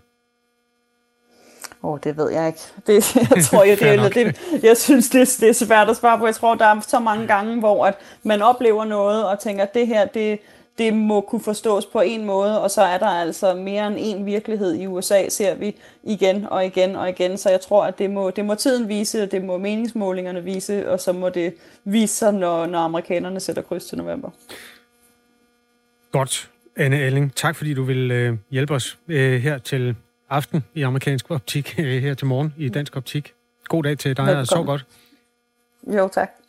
[1.84, 2.58] Åh, oh, det ved jeg ikke.
[2.86, 3.78] Det, jeg tror, jeg,
[4.14, 6.26] det, det, jeg synes, det, det er svært at svare på.
[6.26, 9.74] Jeg tror, der er så mange gange, hvor at man oplever noget og tænker, at
[9.74, 10.38] det her, det,
[10.78, 14.26] det må kunne forstås på en måde, og så er der altså mere end en
[14.26, 17.38] virkelighed i USA, ser vi igen og igen og igen.
[17.38, 20.90] Så jeg tror, at det må, det må tiden vise, og det må meningsmålingerne vise,
[20.90, 21.54] og så må det
[21.84, 24.30] vise sig, når, når amerikanerne sætter kryds til november.
[26.12, 27.34] Godt, Anne Elling.
[27.34, 29.96] Tak fordi du vil øh, hjælpe os øh, her til
[30.30, 33.34] aften i amerikansk optik, øh, her til morgen i dansk optik.
[33.68, 34.40] God dag til dig, Velkommen.
[34.40, 34.86] og så godt.
[35.96, 36.41] Jo, tak.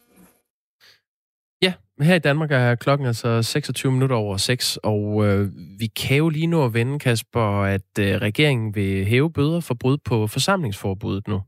[2.01, 6.29] Her i Danmark er klokken altså 26 minutter over 6, og øh, vi kan jo
[6.29, 11.27] lige nu at vende, Kasper, at øh, regeringen vil hæve bøder for brud på forsamlingsforbuddet
[11.27, 11.41] nu.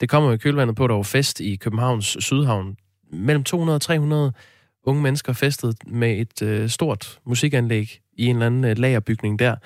[0.00, 2.76] Det kommer i kølvandet på, at der var fest i Københavns Sydhavn.
[3.12, 4.32] Mellem 200 og 300
[4.84, 9.56] unge mennesker festet med et øh, stort musikanlæg i en eller anden øh, lagerbygning der.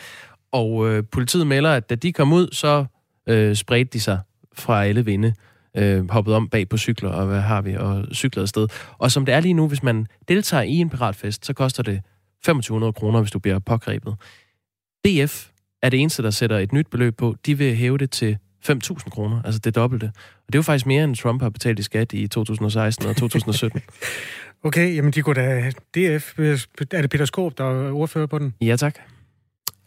[0.53, 2.85] Og øh, politiet melder, at da de kom ud, så
[3.27, 4.21] øh, spredte de sig
[4.53, 5.50] fra alle vinde øh,
[6.11, 8.69] hoppet om bag på cykler, og hvad har vi, og cyklet afsted.
[8.99, 12.01] Og som det er lige nu, hvis man deltager i en piratfest, så koster det
[12.45, 14.15] 2500 kroner, hvis du bliver pågrebet.
[15.05, 15.49] DF
[15.83, 17.37] er det eneste, der sætter et nyt beløb på.
[17.47, 18.39] De vil hæve det til
[18.71, 20.13] 5.000 kroner, altså det dobbelte.
[20.17, 23.17] Og det er jo faktisk mere, end Trump har betalt i skat i 2016 og
[23.17, 23.83] 2017.
[24.65, 25.71] okay, jamen de går da...
[25.71, 28.55] DF, er det Peter Skåb, der er ordfører på den?
[28.61, 28.99] Ja, tak.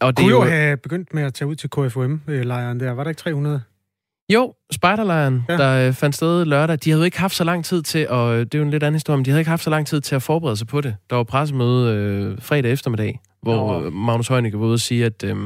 [0.00, 2.90] Og det kunne jo have begyndt med at tage ud til KFUM-lejren der.
[2.90, 3.62] Var der ikke 300?
[4.32, 5.56] Jo, spejderlejren, ja.
[5.56, 8.38] der øh, fandt sted lørdag, de havde jo ikke haft så lang tid til, og
[8.38, 10.00] det er jo en lidt anden historie, men de havde ikke haft så lang tid
[10.00, 10.96] til at forberede sig på det.
[11.10, 13.90] Der var pressemøde øh, fredag eftermiddag, hvor Nå.
[13.90, 15.36] Magnus Heunicke var ude og sige, at øh,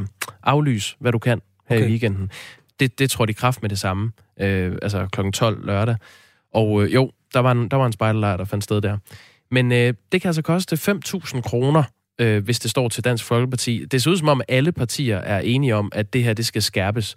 [0.43, 1.87] aflys, hvad du kan her okay.
[1.87, 2.31] i weekenden.
[2.81, 5.31] Det, det tror de kraft med det samme, øh, altså kl.
[5.31, 5.97] 12 lørdag.
[6.55, 8.97] Og øh, jo, der var en, der var en spejderlejr, der fandt sted der.
[9.51, 11.83] Men øh, det kan altså koste 5.000 kroner,
[12.21, 13.85] øh, hvis det står til Dansk Folkeparti.
[13.85, 16.63] Det ser ud som om, alle partier er enige om, at det her det skal
[16.63, 17.17] skærpes.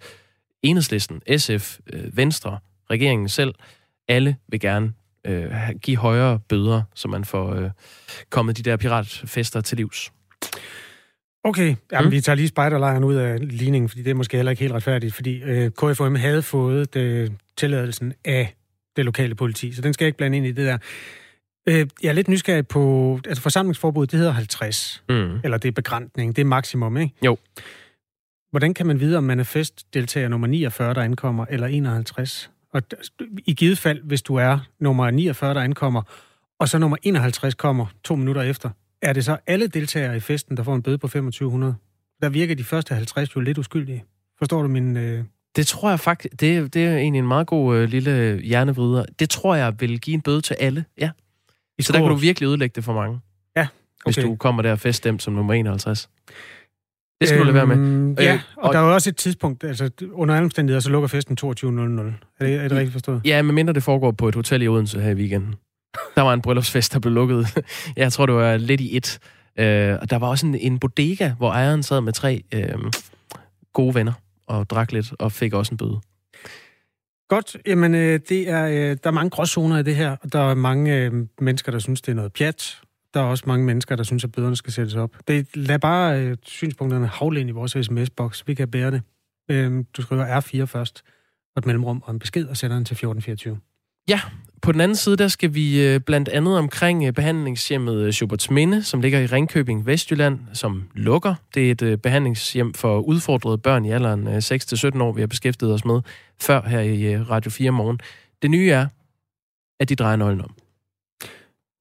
[0.62, 2.58] Enhedslisten, SF, øh, Venstre,
[2.90, 3.54] regeringen selv,
[4.08, 4.92] alle vil gerne
[5.26, 5.50] øh,
[5.82, 7.70] give højere bøder, så man får øh,
[8.30, 10.12] kommet de der piratfester til livs.
[11.44, 12.12] Okay, Jamen, mm.
[12.12, 15.14] vi tager lige spejderlejren ud af ligningen, fordi det er måske heller ikke helt retfærdigt,
[15.14, 18.54] fordi øh, KFM havde fået det, tilladelsen af
[18.96, 20.78] det lokale politi, så den skal jeg ikke blande ind i det der.
[21.68, 25.40] Øh, jeg er lidt nysgerrig på, altså forsamlingsforbud, det hedder 50, mm.
[25.44, 27.14] eller det er begrænsning, det er maksimum, ikke?
[27.24, 27.36] Jo.
[28.52, 32.50] Hvordan kan man vide, om man er festdeltager nummer 49, der ankommer, eller 51?
[32.72, 32.82] Og
[33.46, 36.02] i givet fald, hvis du er nummer 49, der ankommer,
[36.58, 38.70] og så nummer 51 kommer to minutter efter,
[39.02, 41.74] er det så alle deltagere i festen, der får en bøde på 2500?
[42.22, 44.04] Der virker de første 50 jo lidt uskyldige.
[44.38, 44.96] Forstår du min...
[44.96, 45.24] Øh...
[45.56, 49.04] Det tror jeg faktisk, det, det er egentlig en meget god øh, lille hjernevrider.
[49.18, 51.10] Det tror jeg vil give en bøde til alle, ja.
[51.78, 53.20] I så der kan du virkelig ødelægge det for mange.
[53.56, 53.68] Ja, okay.
[54.04, 56.08] Hvis du kommer der feststemt som nummer 51.
[57.22, 57.76] Det skal øhm, du lade være med.
[57.76, 60.80] Øhm, ja, øh, og, og der er jo også et tidspunkt, altså under alle omstændigheder,
[60.80, 61.50] så lukker festen 22.00.
[61.50, 63.20] Er det, er det rigtigt forstået?
[63.24, 65.54] Ja, men mindre det foregår på et hotel i Odense her i weekenden.
[66.16, 67.46] Der var en bryllupsfest, der blev lukket.
[67.96, 69.18] Jeg tror, det var lidt i et.
[69.58, 72.68] Øh, og der var også en, en bodega, hvor ejeren sad med tre øh,
[73.72, 74.12] gode venner
[74.46, 76.00] og drak lidt og fik også en bøde.
[77.28, 77.56] Godt.
[77.66, 80.54] Jamen, øh, det er, øh, der er mange gråzoner i det her, og der er
[80.54, 82.80] mange øh, mennesker, der synes, det er noget pjat,
[83.14, 85.16] der er også mange mennesker, der synes, at bøderne skal sættes op.
[85.28, 88.46] Det, lad bare øh, synspunkterne havle ind i vores sms-boks.
[88.46, 89.02] Vi kan bære det.
[89.50, 91.02] Øh, du skriver R4 først,
[91.56, 93.58] og et mellemrum og en besked, og sender den til 1424.
[94.08, 94.20] Ja,
[94.62, 98.82] på den anden side, der skal vi øh, blandt andet omkring øh, behandlingshjemmet Schuberts Minde,
[98.82, 101.34] som ligger i Ringkøbing, Vestjylland, som lukker.
[101.54, 105.74] Det er et øh, behandlingshjem for udfordrede børn i alderen 6-17 år, vi har beskæftiget
[105.74, 106.00] os med
[106.40, 108.00] før her i Radio 4 morgen.
[108.42, 108.86] Det nye er,
[109.80, 110.54] at de drejer nøglen om.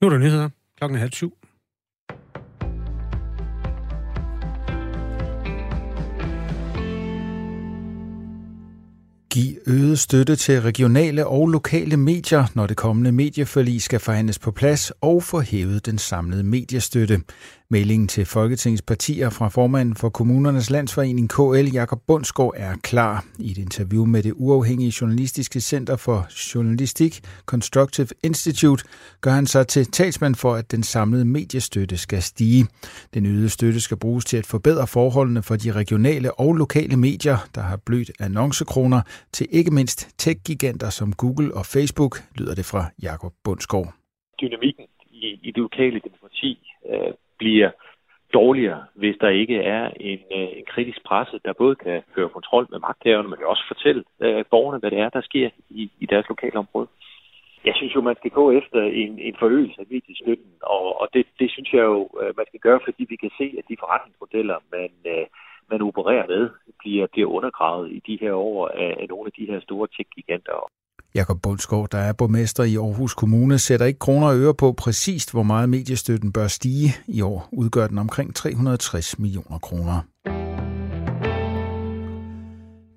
[0.01, 0.49] Nu er der nyheder.
[0.81, 1.33] Klokken er halv syv.
[9.33, 14.51] Giv øget støtte til regionale og lokale medier, når det kommende medieforlig skal forhandles på
[14.51, 17.21] plads og få hævet den samlede mediestøtte.
[17.73, 23.25] Meldingen til Folketingets partier fra formanden for Kommunernes Landsforening KL, Jakob Bundsgaard, er klar.
[23.39, 27.13] I et interview med det uafhængige journalistiske center for journalistik,
[27.45, 28.83] Constructive Institute,
[29.21, 32.65] gør han sig til talsmand for, at den samlede mediestøtte skal stige.
[33.13, 37.37] Den øgede støtte skal bruges til at forbedre forholdene for de regionale og lokale medier,
[37.55, 39.01] der har blødt annoncekroner,
[39.33, 43.93] til ikke mindst tech-giganter som Google og Facebook, lyder det fra Jakob Bundsgaard.
[44.41, 46.51] Dynamikken i, i det lokale demokrati
[46.91, 47.71] øh, bliver
[48.33, 52.67] dårligere, hvis der ikke er en, øh, en kritisk presse, der både kan føre kontrol
[52.71, 56.27] med magthaverne, men også fortælle øh, borgerne, hvad det er, der sker i, i deres
[56.29, 56.87] lokale område.
[57.65, 61.25] Jeg synes jo, man skal gå efter en, en forøgelse af mediestøtten, og, og det,
[61.39, 64.57] det synes jeg jo, øh, man skal gøre, fordi vi kan se, at de forretningsmodeller,
[64.75, 65.25] man, øh,
[65.71, 66.49] man opererer med,
[66.79, 70.69] bliver, bliver undergravet i de her år af, af nogle af de her store tech-giganter.
[71.15, 75.31] Jakob Bundsgaard, der er borgmester i Aarhus Kommune, sætter ikke kroner og øre på præcist,
[75.31, 76.95] hvor meget mediestøtten bør stige.
[77.07, 80.01] I år udgør den omkring 360 millioner kroner.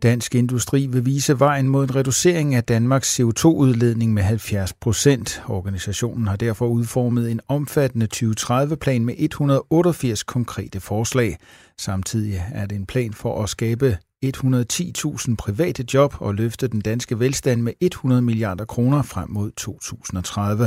[0.02, 5.42] Dansk Industri vil vise vejen mod en reducering af Danmarks CO2-udledning med 70 procent.
[5.48, 11.38] Organisationen har derfor udformet en omfattende 2030-plan med 188 konkrete forslag.
[11.78, 13.98] Samtidig er det en plan for at skabe
[14.28, 20.64] 110.000 private job og løfte den danske velstand med 100 milliarder kroner frem mod 2030.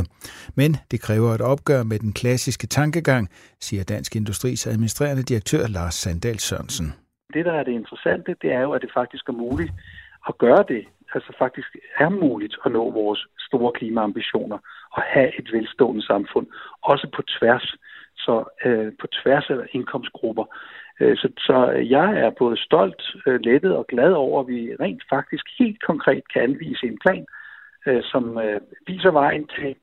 [0.55, 5.93] Men det kræver et opgør med den klassiske tankegang, siger Dansk Industris administrerende direktør Lars
[5.93, 6.87] Sandal Sørensen.
[7.33, 9.71] Det, der er det interessante, det er jo, at det faktisk er muligt
[10.29, 10.83] at gøre det.
[11.13, 14.57] Altså faktisk er muligt at nå vores store klimaambitioner
[14.91, 16.47] og have et velstående samfund,
[16.81, 17.75] også på tværs,
[18.17, 20.45] så øh, på tværs af indkomstgrupper.
[20.99, 21.57] Øh, så, så
[21.97, 26.23] jeg er både stolt, øh, lettet og glad over, at vi rent faktisk helt konkret
[26.33, 27.25] kan anvise en plan,
[27.87, 28.23] øh, som
[28.87, 29.75] viser vejen til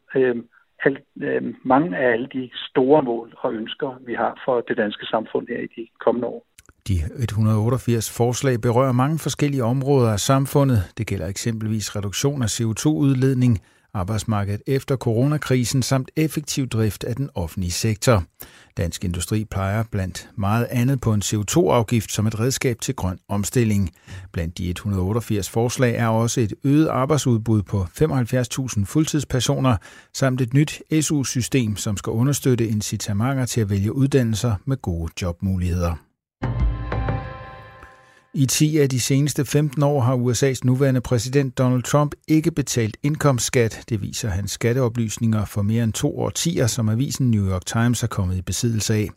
[1.65, 5.59] mange af alle de store mål og ønsker, vi har for det danske samfund her
[5.59, 6.47] i de kommende år.
[6.89, 10.79] De 188 forslag berører mange forskellige områder af samfundet.
[10.99, 13.61] Det gælder eksempelvis reduktion af CO2-udledning,
[13.95, 18.25] arbejdsmarkedet efter coronakrisen samt effektiv drift af den offentlige sektor.
[18.77, 23.91] Dansk Industri plejer blandt meget andet på en CO2-afgift som et redskab til grøn omstilling.
[24.33, 27.87] Blandt de 188 forslag er også et øget arbejdsudbud på
[28.79, 29.77] 75.000 fuldtidspersoner
[30.15, 36.14] samt et nyt SU-system, som skal understøtte incitamenter til at vælge uddannelser med gode jobmuligheder.
[38.37, 42.97] I 10 af de seneste 15 år har USA's nuværende præsident Donald Trump ikke betalt
[43.03, 43.85] indkomstskat.
[43.89, 48.07] Det viser hans skatteoplysninger for mere end to årtier, som avisen New York Times er
[48.07, 49.09] kommet i besiddelse af.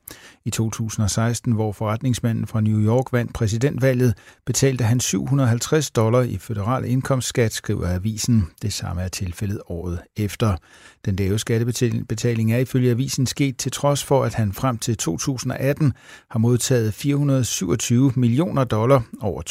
[0.46, 4.14] I 2016, hvor forretningsmanden fra New York vandt præsidentvalget,
[4.46, 8.48] betalte han 750 dollar i federal indkomstskat, skriver avisen.
[8.62, 10.56] Det samme er tilfældet året efter.
[11.08, 15.94] Den lave skattebetaling er ifølge avisen sket til trods for, at han frem til 2018
[16.30, 19.42] har modtaget 427 millioner dollar over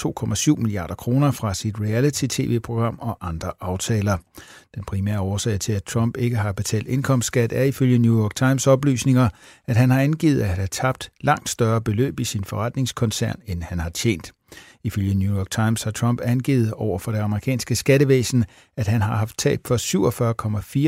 [0.56, 4.16] 2,7 milliarder kroner fra sit reality-tv-program og andre aftaler.
[4.74, 8.66] Den primære årsag til, at Trump ikke har betalt indkomstskat, er ifølge New York Times
[8.66, 9.28] oplysninger,
[9.66, 13.78] at han har angivet at have tabt langt større beløb i sin forretningskoncern, end han
[13.78, 14.35] har tjent.
[14.86, 18.44] Ifølge New York Times har Trump angivet over for det amerikanske skattevæsen,
[18.76, 19.76] at han har haft tab for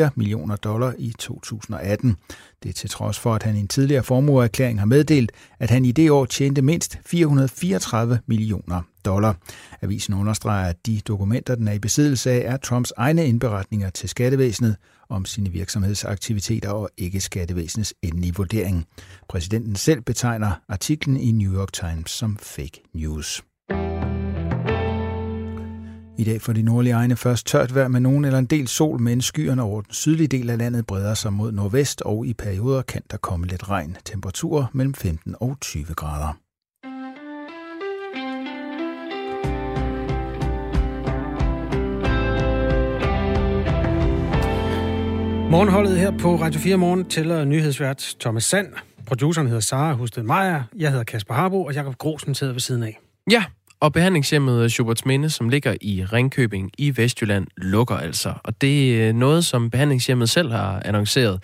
[0.07, 2.17] 47,4 millioner dollar i 2018.
[2.63, 5.85] Det er til trods for, at han i en tidligere formueerklæring har meddelt, at han
[5.85, 9.37] i det år tjente mindst 434 millioner dollar.
[9.83, 14.09] Avisen understreger, at de dokumenter, den er i besiddelse af, er Trumps egne indberetninger til
[14.09, 14.77] skattevæsenet
[15.09, 18.87] om sine virksomhedsaktiviteter og ikke skattevæsenets endelige vurdering.
[19.29, 23.48] Præsidenten selv betegner artiklen i New York Times som fake news.
[26.19, 29.01] I dag for de nordlige egne først tørt vejr med nogen eller en del sol,
[29.01, 32.83] men skyerne over den sydlige del af landet breder sig mod nordvest, og i perioder
[32.83, 33.97] kan der komme lidt regn.
[34.05, 36.39] Temperaturer mellem 15 og 20 grader.
[45.51, 48.67] Morgenholdet her på Radio 4 Morgen tæller nyhedsvært Thomas Sand.
[49.07, 50.63] Produceren hedder Sara Husted Meier.
[50.77, 53.01] Jeg hedder Kasper Harbo, og Jakob Grosen sidder ved siden af.
[53.31, 53.45] Ja,
[53.81, 58.33] og behandlingshjemmet Schuberts Minde, som ligger i Ringkøbing i Vestjylland, lukker altså.
[58.45, 61.43] Og det er noget, som behandlingshjemmet selv har annonceret.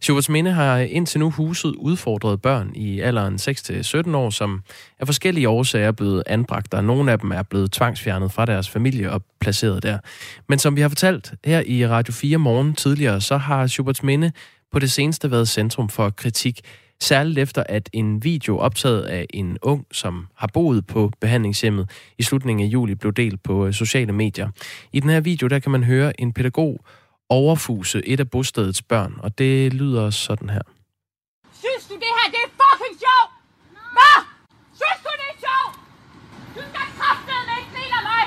[0.00, 4.62] Schuberts Minde har indtil nu huset udfordrede børn i alderen 6-17 år, som
[5.00, 8.68] af forskellige årsager er blevet anbragt, og nogle af dem er blevet tvangsfjernet fra deres
[8.68, 9.98] familie og placeret der.
[10.48, 14.32] Men som vi har fortalt her i Radio 4 morgen tidligere, så har Schuberts Minde
[14.72, 16.60] på det seneste været centrum for kritik
[17.00, 22.22] Særligt efter, at en video optaget af en ung, som har boet på behandlingshjemmet i
[22.22, 24.48] slutningen af juli, blev delt på øh, sociale medier.
[24.92, 26.84] I den her video, der kan man høre en pædagog
[27.28, 30.62] overfuse et af bostedets børn, og det lyder sådan her.
[31.52, 33.30] Synes du, det her det er fucking sjovt?
[33.96, 34.16] Hvad?
[34.80, 35.72] Synes du, det er sjovt?
[36.56, 38.24] Du skal kraftedeme ikke grine mig!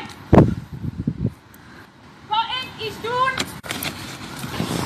[2.31, 3.33] Gå ind i stuen!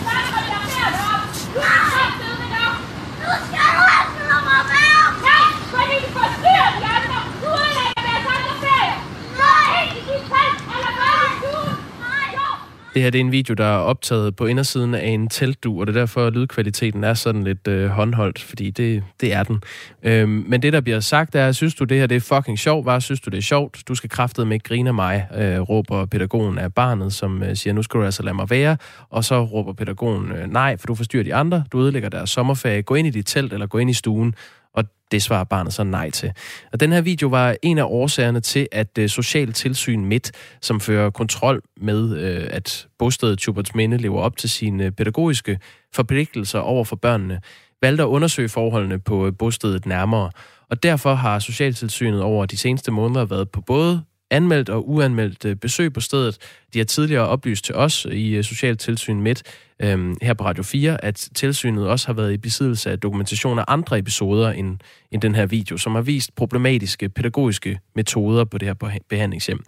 [0.06, 1.28] Hvad er der mere deroppe?
[1.56, 2.82] Du skal kraftedeme deroppe!
[3.24, 5.06] Du skal jo ikke noget mig mere!
[5.28, 7.19] Nej, fordi du forstyrrer de andre!
[7.41, 8.96] Du ødelægger deres andre ferie!
[9.39, 11.76] Gå ind i dit telt, eller gå ind i stuen!
[12.04, 12.28] Nej!
[12.38, 12.48] Jo!
[12.93, 15.88] Det her det er en video, der er optaget på indersiden af en teltdu, og
[15.88, 19.62] det er derfor, at lydkvaliteten er sådan lidt øh, håndholdt, fordi det, det er den.
[20.03, 22.86] Øhm, men det, der bliver sagt, er, synes du, det her det er fucking sjovt?
[22.86, 23.84] Hvad synes du, det er sjovt?
[23.88, 27.73] Du skal kraftede med grine af mig, øh, råber pædagogen af barnet, som øh, siger,
[27.73, 28.77] nu skal du altså lade mig være.
[29.10, 32.82] Og så råber pædagogen, øh, nej, for du forstyrrer de andre, du ødelægger deres sommerferie,
[32.82, 34.36] gå ind i dit telt eller gå ind i stuen.
[34.73, 36.31] Og det svarer barnet så nej til.
[36.73, 40.31] Og den her video var en af årsagerne til, at øh, Social Tilsyn Midt,
[40.62, 45.59] som fører kontrol med, øh, at bostedet Tuberts Minde lever op til sine øh, pædagogiske
[45.93, 47.41] forpligtelser over for børnene,
[47.81, 50.31] valgte at undersøge forholdene på bostedet nærmere.
[50.69, 54.03] Og derfor har Socialtilsynet over de seneste måneder været på både
[54.34, 56.38] anmeldt og uanmeldt øh, besøg på stedet.
[56.74, 59.43] De har tidligere oplyst til os i øh, Socialtilsyn Midt
[59.80, 63.65] øhm, her på Radio 4, at tilsynet også har været i besiddelse af dokumentation af
[63.67, 64.78] andre episoder end,
[65.12, 69.63] end den her video, som har vist problematiske pædagogiske metoder på det her behandlingshjem.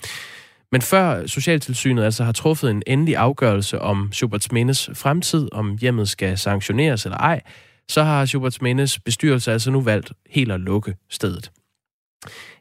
[0.71, 6.09] Men før Socialtilsynet altså har truffet en endelig afgørelse om Schuberts Mindes fremtid, om hjemmet
[6.09, 7.41] skal sanktioneres eller ej,
[7.87, 11.51] så har Schuberts Mindes bestyrelse altså nu valgt helt at lukke stedet.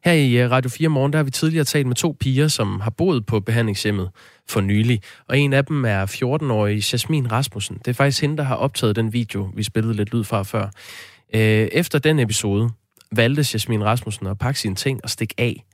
[0.04, 2.80] Her i øh, Radio 4 Morgen, der har vi tidligere talt med to piger, som
[2.80, 4.10] har boet på behandlingshjemmet
[4.48, 5.00] for nylig.
[5.28, 7.78] Og en af dem er 14-årige Jasmin Rasmussen.
[7.78, 10.64] Det er faktisk hende, der har optaget den video, vi spillede lidt lyd fra før.
[11.34, 12.70] Øh, efter den episode
[13.12, 15.64] valgte Jasmin Rasmussen at pakke sine ting og stikke af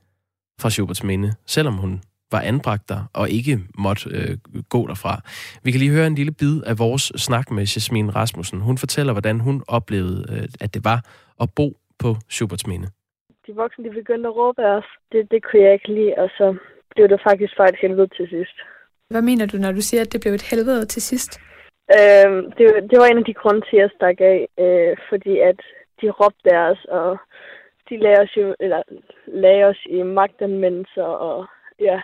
[0.60, 2.00] fra Schuberts Minde, selvom hun
[2.32, 4.36] var anbragt der og ikke måtte øh,
[4.68, 5.22] gå derfra.
[5.62, 8.60] Vi kan lige høre en lille bid af vores snak med Jasmin Rasmussen.
[8.60, 11.04] Hun fortæller, hvordan hun oplevede, øh, at det var
[11.40, 12.88] at bo på Schuberts Minde
[13.50, 14.88] de voksne de begyndte at råbe af os.
[15.12, 16.46] Det, det kunne jeg ikke lide, og så
[16.94, 18.56] blev det faktisk bare et helvede til sidst.
[19.12, 21.32] Hvad mener du, når du siger, at det blev et helvede til sidst?
[21.96, 25.34] Øhm, det, det var en af de grunde til, at jeg stak af, øh, fordi
[25.50, 25.60] at
[26.00, 27.18] de råbte deres, og
[27.88, 28.82] de lagde os, jo, eller,
[29.26, 31.46] lagde os i magtanvendelser, og
[31.80, 32.00] ja.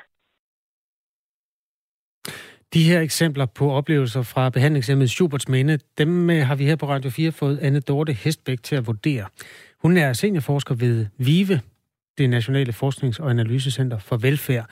[2.75, 6.87] De her eksempler på oplevelser fra behandlingshjemmet Schuberts Minde, dem øh, har vi her på
[6.87, 9.27] Radio 4 fået Anne Dorte Hestbæk til at vurdere.
[9.87, 10.97] Hun er seniorforsker ved
[11.29, 11.57] VIVE,
[12.19, 14.67] det Nationale Forsknings- og Analysecenter for Velfærd,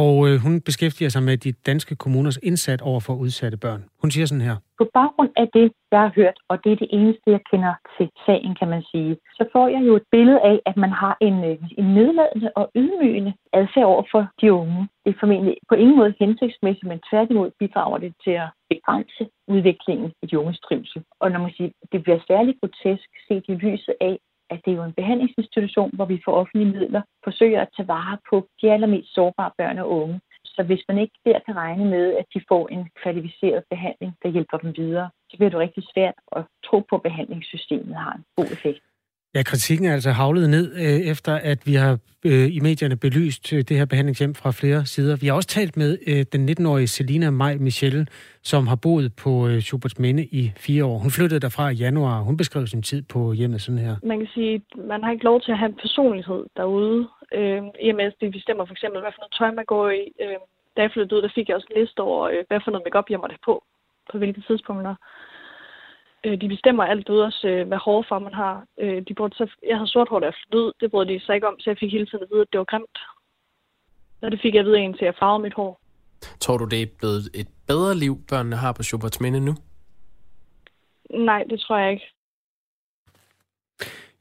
[0.00, 3.82] og øh, hun beskæftiger sig med de danske kommuners indsat over for udsatte børn.
[4.02, 4.56] Hun siger sådan her.
[4.80, 8.06] På baggrund af det, jeg har hørt, og det er det eneste, jeg kender til
[8.26, 11.36] sagen, kan man sige, så får jeg jo et billede af, at man har en,
[11.50, 14.88] øh, en nedladende og ydmygende adfærd over for de unge.
[15.04, 19.22] Det er formentlig på ingen måde hensigtsmæssigt, men tværtimod bidrager det til at begrænse
[19.54, 21.02] udviklingen i de unges trivsel.
[21.20, 24.16] Og når man siger, det bliver særligt grotesk set i lyset af,
[24.52, 28.18] at det er jo en behandlingsinstitution, hvor vi for offentlige midler forsøger at tage vare
[28.30, 30.20] på de allermest sårbare børn og unge.
[30.44, 34.28] Så hvis man ikke der kan regne med, at de får en kvalificeret behandling, der
[34.28, 38.24] hjælper dem videre, så bliver det rigtig svært at tro på, at behandlingssystemet har en
[38.36, 38.84] god effekt.
[39.34, 43.52] Ja, kritikken er altså havlet ned, øh, efter at vi har øh, i medierne belyst
[43.52, 45.16] øh, det her behandlingshjem fra flere sider.
[45.16, 45.90] Vi har også talt med
[46.24, 48.06] den 19-årige Selina Maj Michelle,
[48.42, 50.98] som har boet på Schuberts Minde i fire år.
[50.98, 52.20] Hun flyttede derfra i januar.
[52.20, 53.96] Hun beskrev sin tid på hjemmet sådan her.
[54.02, 57.08] Man kan sige, at man har ikke lov til at have en personlighed derude.
[57.34, 59.90] Øh, I og med, at det bestemmer for eksempel, hvad for noget tøj man går
[59.90, 60.04] i.
[60.22, 60.38] Øh,
[60.76, 63.10] da jeg flyttede ud, der fik jeg også en liste over, hvad for noget makeup
[63.10, 63.54] jeg måtte have på,
[64.10, 64.94] på hvilke tidspunkter.
[66.26, 68.64] Øh, de bestemmer alt ud, også øh, hvad hårfarve man har.
[68.80, 71.34] Øh, de burde så, jeg havde sort hår, da jeg flyttede Det brød de sig
[71.34, 72.98] ikke om, så jeg fik hele tiden at vide, at det var grimt.
[74.22, 75.80] Og det fik jeg at vide, indtil jeg farvede mit hår.
[76.40, 79.54] Tror du, det er blevet et bedre liv, børnene har på Schuberts Minde nu?
[81.10, 82.06] Nej, det tror jeg ikke.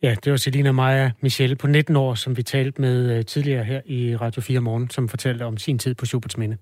[0.04, 3.64] Ja, det var Selina Maja Michelle på 19 år, som vi talte med øh, tidligere
[3.64, 6.58] her i Radio 4 Morgen, som fortalte om sin tid på Schuberts Minde.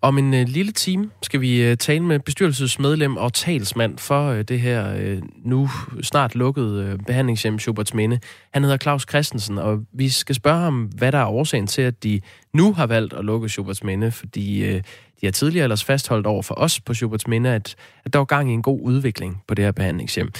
[0.00, 4.60] Om en øh, lille time skal vi uh, tale med bestyrelsesmedlem og talsmand for det
[4.60, 5.68] her nu
[6.02, 8.20] snart lukkede uh, behandlingshjem Schuberts Minde.
[8.52, 12.04] Han hedder Claus Christensen, og vi skal spørge ham, hvad der er årsagen til, at
[12.04, 12.20] de
[12.52, 14.80] nu har valgt at lukke Schuberts Minde, fordi
[15.20, 17.74] de har tidligere ellers fastholdt over for os på Schuberts Minde, at,
[18.04, 20.32] at der var gang i en god udvikling på det her behandlingshjem.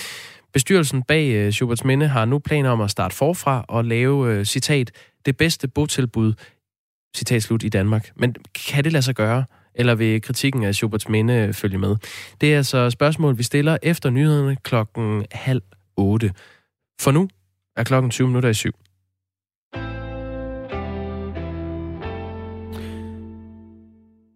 [0.55, 4.45] Bestyrelsen bag øh, Schuberts Minde har nu planer om at starte forfra og lave, øh,
[4.45, 4.91] citat,
[5.27, 6.35] det bedste botilbud,
[7.17, 8.11] citat slut, i Danmark.
[8.17, 8.35] Men
[8.69, 9.45] kan det lade sig gøre?
[9.75, 11.97] Eller vil kritikken af Schuberts Minde øh, følge med?
[12.41, 15.63] Det er altså spørgsmål, vi stiller efter nyhederne klokken halv
[15.97, 16.33] otte.
[17.01, 17.29] For nu
[17.77, 18.73] er klokken 20 minutter i syv.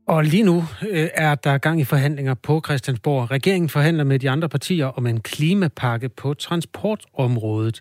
[0.08, 3.30] Og lige nu øh, er der gang i forhandlinger på Christiansborg.
[3.30, 7.80] Regeringen forhandler med de andre partier om en klimapakke på transportområdet.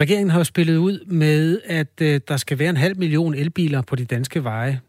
[0.00, 3.82] Regeringen har jo spillet ud med, at øh, der skal være en halv million elbiler
[3.82, 4.80] på de danske veje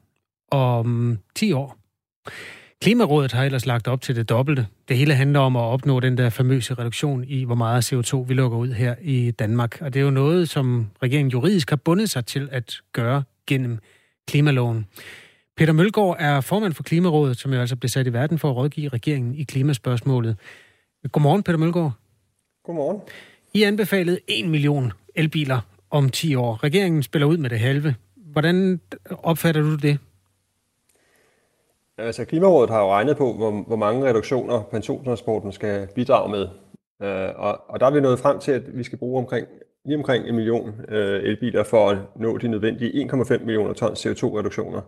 [0.51, 1.78] om mm, 10 år.
[2.82, 4.67] Klimarådet har ellers lagt op til det dobbelte.
[4.88, 8.34] Det hele handler om at opnå den der famøse reduktion i, hvor meget CO2 vi
[8.34, 9.78] lukker ud her i Danmark.
[9.82, 13.80] Og det er jo noget, som regeringen juridisk har bundet sig til at gøre gennem
[14.28, 14.88] klimaloven.
[15.58, 18.56] Peter Mølgaard er formand for Klimarådet, som jo altså blev sat i verden for at
[18.56, 20.38] rådgive regeringen i klimaspørgsmålet.
[21.12, 21.91] Godmorgen, Peter Mølgaard.
[22.64, 23.02] Godmorgen.
[23.54, 26.64] I anbefalede 1 million elbiler om 10 år.
[26.64, 27.95] Regeringen spiller ud med det halve.
[28.16, 28.82] Hvordan
[29.24, 29.97] opfatter du det?
[31.97, 36.47] Altså, Klimarådet har jo regnet på, hvor, hvor mange reduktioner pensionstransporten skal bidrage med.
[36.99, 39.47] Uh, og, og der er vi nået frem til, at vi skal bruge omkring,
[39.86, 44.82] lige omkring en million uh, elbiler for at nå de nødvendige 1,5 millioner tons CO2-reduktioner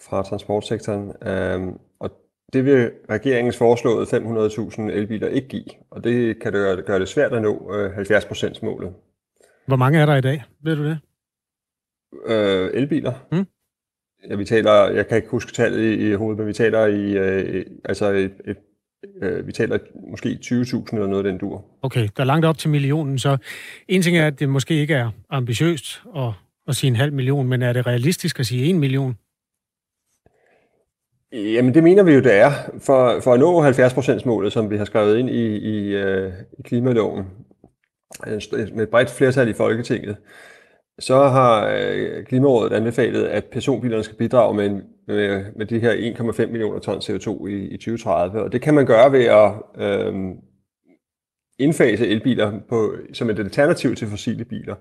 [0.00, 1.06] fra transportsektoren.
[1.08, 2.10] Uh, og
[2.52, 7.08] det vil regeringens foreslåede 500.000 elbiler ikke give, og det kan det gøre, gøre det
[7.08, 8.92] svært at nå uh, 70 målet.
[9.66, 10.42] Hvor mange er der i dag?
[10.62, 10.98] Ved du det?
[12.12, 13.12] Uh, elbiler?
[13.32, 13.46] Mm.
[14.30, 17.12] Ja, vi taler, jeg kan ikke huske tallet i, i hovedet, men vi taler i,
[17.12, 18.56] øh, altså et, et,
[19.22, 19.78] øh, vi taler
[20.10, 21.64] måske 20.000 eller noget af den dur.
[21.82, 23.36] Okay, der er langt op til millionen, så
[23.88, 26.32] en ting er, at det måske ikke er ambitiøst at,
[26.68, 29.16] at sige en halv million, men er det realistisk at sige en million?
[31.34, 32.50] Jamen det mener vi jo, det er.
[32.78, 37.24] For, for at nå 70%-målet, som vi har skrevet ind i, i, øh, i klimaloven,
[38.26, 38.40] øh,
[38.74, 40.16] med et bredt flertal i Folketinget,
[40.98, 44.70] så har øh, Klimarådet anbefalet, at personbilerne skal bidrage med,
[45.06, 48.42] med, med de her 1,5 millioner ton CO2 i, i 2030.
[48.42, 50.14] Og det kan man gøre ved at øh,
[51.58, 54.74] indfase elbiler på, som et alternativ til fossile biler.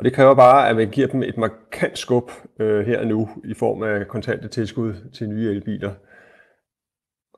[0.00, 2.30] Og det kræver bare, at man giver dem et markant skub
[2.60, 5.90] øh, her og nu i form af kontante tilskud til nye elbiler.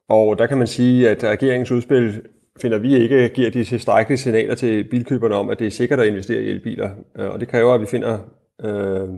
[0.09, 2.23] Og der kan man sige, at regeringens udspil
[2.61, 6.07] finder vi ikke giver de tilstrækkelige signaler til bilkøberne om, at det er sikkert at
[6.07, 6.91] investere i elbiler.
[7.19, 8.19] Øh, og det kræver, at vi finder
[8.65, 9.09] øh,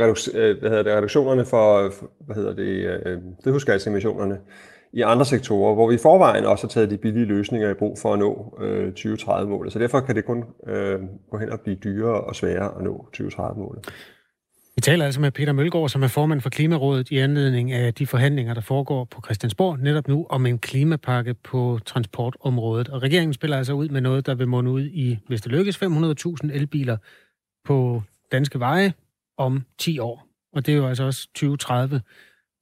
[0.00, 1.92] reduc- øh, hvad hedder det, reduktionerne for,
[2.24, 4.38] hvad hedder det, øh, drivhusgasemissionerne
[4.92, 7.98] i andre sektorer, hvor vi i forvejen også har taget de billige løsninger i brug
[8.02, 9.72] for at nå øh, 2030-målet.
[9.72, 13.08] Så derfor kan det kun øh, gå hen og blive dyrere og sværere at nå
[13.16, 13.88] 2030-målet.
[14.76, 18.06] Vi taler altså med Peter Mølgaard, som er formand for Klimarådet i anledning af de
[18.06, 22.88] forhandlinger, der foregår på Christiansborg netop nu om en klimapakke på transportområdet.
[22.88, 25.82] Og regeringen spiller altså ud med noget, der vil munde ud i, hvis det lykkes,
[25.82, 26.96] 500.000 elbiler
[27.64, 28.92] på danske veje
[29.36, 30.26] om 10 år.
[30.52, 32.00] Og det er jo altså også 2030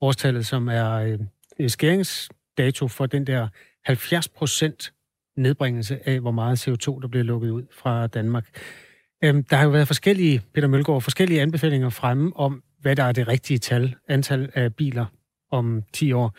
[0.00, 1.18] årstallet, som er øh,
[1.60, 3.48] Øh, skæringsdato for den der
[3.84, 4.92] 70 procent
[5.36, 8.46] nedbringelse af, hvor meget CO2, der bliver lukket ud fra Danmark.
[9.24, 13.12] Øhm, der har jo været forskellige, Peter Mølgaard, forskellige anbefalinger fremme om, hvad der er
[13.12, 15.06] det rigtige tal, antal af biler
[15.50, 16.34] om 10 år.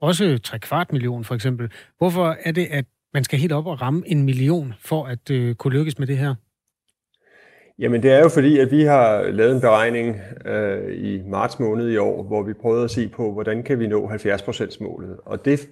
[0.00, 1.70] Også 3 kvart million for eksempel.
[1.98, 5.54] Hvorfor er det, at man skal helt op og ramme en million for at øh,
[5.54, 6.34] kunne lykkes med det her?
[7.82, 11.90] Jamen det er jo fordi, at vi har lavet en beregning øh, i marts måned
[11.90, 15.16] i år, hvor vi prøvede at se på, hvordan kan vi nå 70% målet.
[15.24, 15.68] Og det,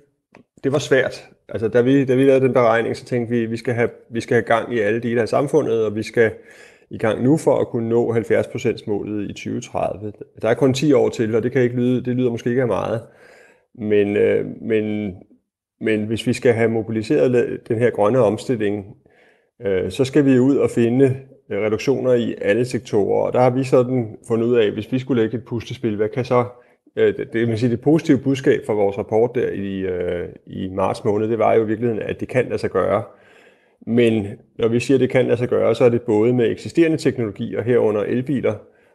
[0.64, 1.28] det var svært.
[1.48, 3.90] Altså da vi, da vi lavede den beregning, så tænkte vi, at vi skal, have,
[4.10, 6.32] vi skal have gang i alle dele af samfundet, og vi skal
[6.90, 10.12] i gang nu for at kunne nå 70% målet i 2030.
[10.42, 12.62] Der er kun 10 år til, og det kan ikke lyde, det lyder måske ikke
[12.62, 13.00] af meget.
[13.74, 15.14] Men, øh, men,
[15.80, 18.86] men hvis vi skal have mobiliseret den her grønne omstilling,
[19.62, 21.16] øh, så skal vi ud og finde
[21.50, 23.26] Øh, reduktioner i alle sektorer.
[23.26, 26.08] Og der har vi sådan fundet ud af, hvis vi skulle lægge et puslespil, hvad
[26.08, 26.44] kan så
[26.96, 30.68] øh, det, det, vil sige, det positive budskab fra vores rapport der i, øh, i
[30.68, 33.02] marts måned, det var jo i virkeligheden, at det kan lade sig gøre.
[33.86, 34.26] Men
[34.58, 36.96] når vi siger, at det kan lade sig gøre, så er det både med eksisterende
[36.96, 38.54] teknologier herunder elbiler,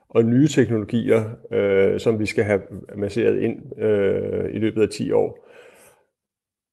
[0.10, 2.62] og nye teknologier, øh, som vi skal have
[2.95, 5.45] masseret ind øh, i løbet af 10 år.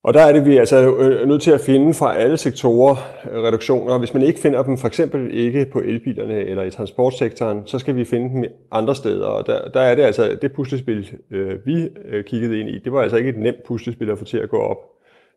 [0.04, 2.96] Og der er det, vi altså øh, er nødt til at finde fra alle sektorer
[3.32, 3.98] øh, reduktioner.
[3.98, 7.96] Hvis man ikke finder dem for eksempel ikke på elbilerne eller i transportsektoren, så skal
[7.96, 9.26] vi finde dem andre steder.
[9.26, 11.88] Og der, der er det altså, det puslespil, øh, vi
[12.26, 14.58] kiggede ind i, det var altså ikke et nemt puslespil at få til at gå
[14.58, 14.78] op.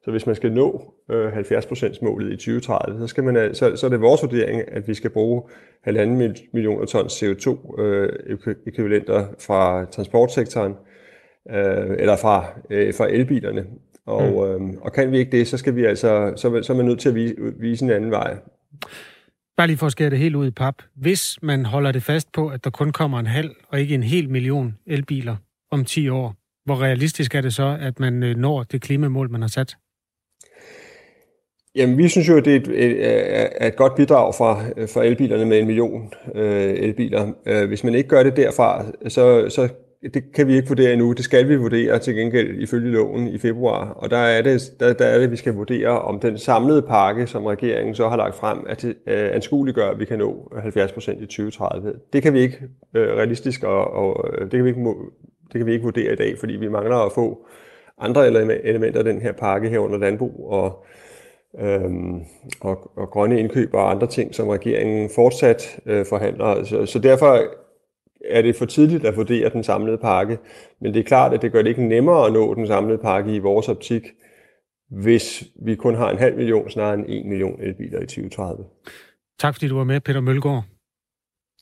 [0.04, 4.02] Så hvis man skal nå 70%-målet i 2030, så, skal man, så, så er det
[4.02, 5.42] vores vurdering, at vi skal bruge
[5.88, 5.94] 1,5
[6.54, 10.74] millioner tons CO2-ekvivalenter fra transportsektoren,
[12.00, 12.46] eller fra,
[12.98, 13.66] fra elbilerne.
[14.06, 14.78] Og, mm.
[14.82, 17.10] og kan vi ikke det, så skal vi altså, så, så er man nødt til
[17.10, 18.38] at vise, vise en anden vej.
[19.58, 20.76] Bare lige for at skære det helt ud i pap.
[20.96, 24.04] Hvis man holder det fast på, at der kun kommer en halv og ikke en
[24.04, 25.36] hel million elbiler
[25.72, 26.36] om 10 år,
[26.66, 29.76] hvor realistisk er det så, at man når det klimamål, man har sat?
[31.76, 33.06] Jamen, vi synes jo, at det er et,
[33.62, 37.32] er et godt bidrag fra, fra elbilerne med en million øh, elbiler.
[37.46, 39.70] Øh, hvis man ikke gør det derfra, så, så
[40.14, 41.14] det kan vi ikke vurdere endnu.
[41.14, 43.90] Det skal vi vurdere til gengæld ifølge loven i februar.
[43.90, 47.28] Og der er det, der, der er det vi skal vurdere, om den samlede pakke,
[47.28, 51.22] som regeringen så har lagt frem, at øh, anskueliggør, at vi kan nå 70 procent
[51.22, 51.94] i 2030.
[52.14, 52.60] Det kan vi ikke
[52.96, 54.84] øh, realistisk, og, og øh, det, kan vi ikke,
[55.44, 57.48] det kan vi ikke vurdere i dag, fordi vi mangler at få
[57.98, 58.28] andre
[58.64, 60.86] elementer af den her pakke herunder landbrug og
[61.60, 62.24] øhm,
[62.62, 66.64] og, og grønne indkøb og andre ting, som regeringen fortsat øh, forhandler.
[66.64, 67.40] Så, så derfor
[68.30, 70.38] er det for tidligt at vurdere den samlede pakke,
[70.82, 73.36] men det er klart, at det gør det ikke nemmere at nå den samlede pakke
[73.36, 74.04] i vores optik,
[74.90, 78.64] hvis vi kun har en halv million snarere end en million elbiler i 2030.
[79.40, 80.64] Tak fordi du var med, Peter Mølgaard.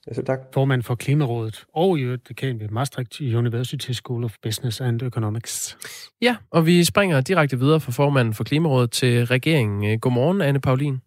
[0.08, 0.40] Ja, så tak.
[0.54, 5.78] Formand for Klimarådet og i øvrigt dekan ved Maastricht University School of Business and Economics.
[6.22, 10.00] Ja, og vi springer direkte videre fra formanden for Klimarådet til regeringen.
[10.00, 11.02] Godmorgen, Anne Paulin.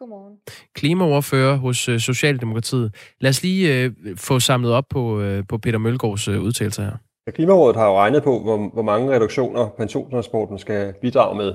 [0.00, 0.36] Godmorgen.
[0.74, 2.94] Klimaordfører hos øh, Socialdemokratiet.
[3.20, 6.96] Lad os lige uh, få samlet op på, uh, på Peter Mølgaards uh, udtalelser her.
[7.26, 11.54] Ja, Klimarådet har jo regnet på, hvor, hvor mange reduktioner pensionstransporten skal bidrage med.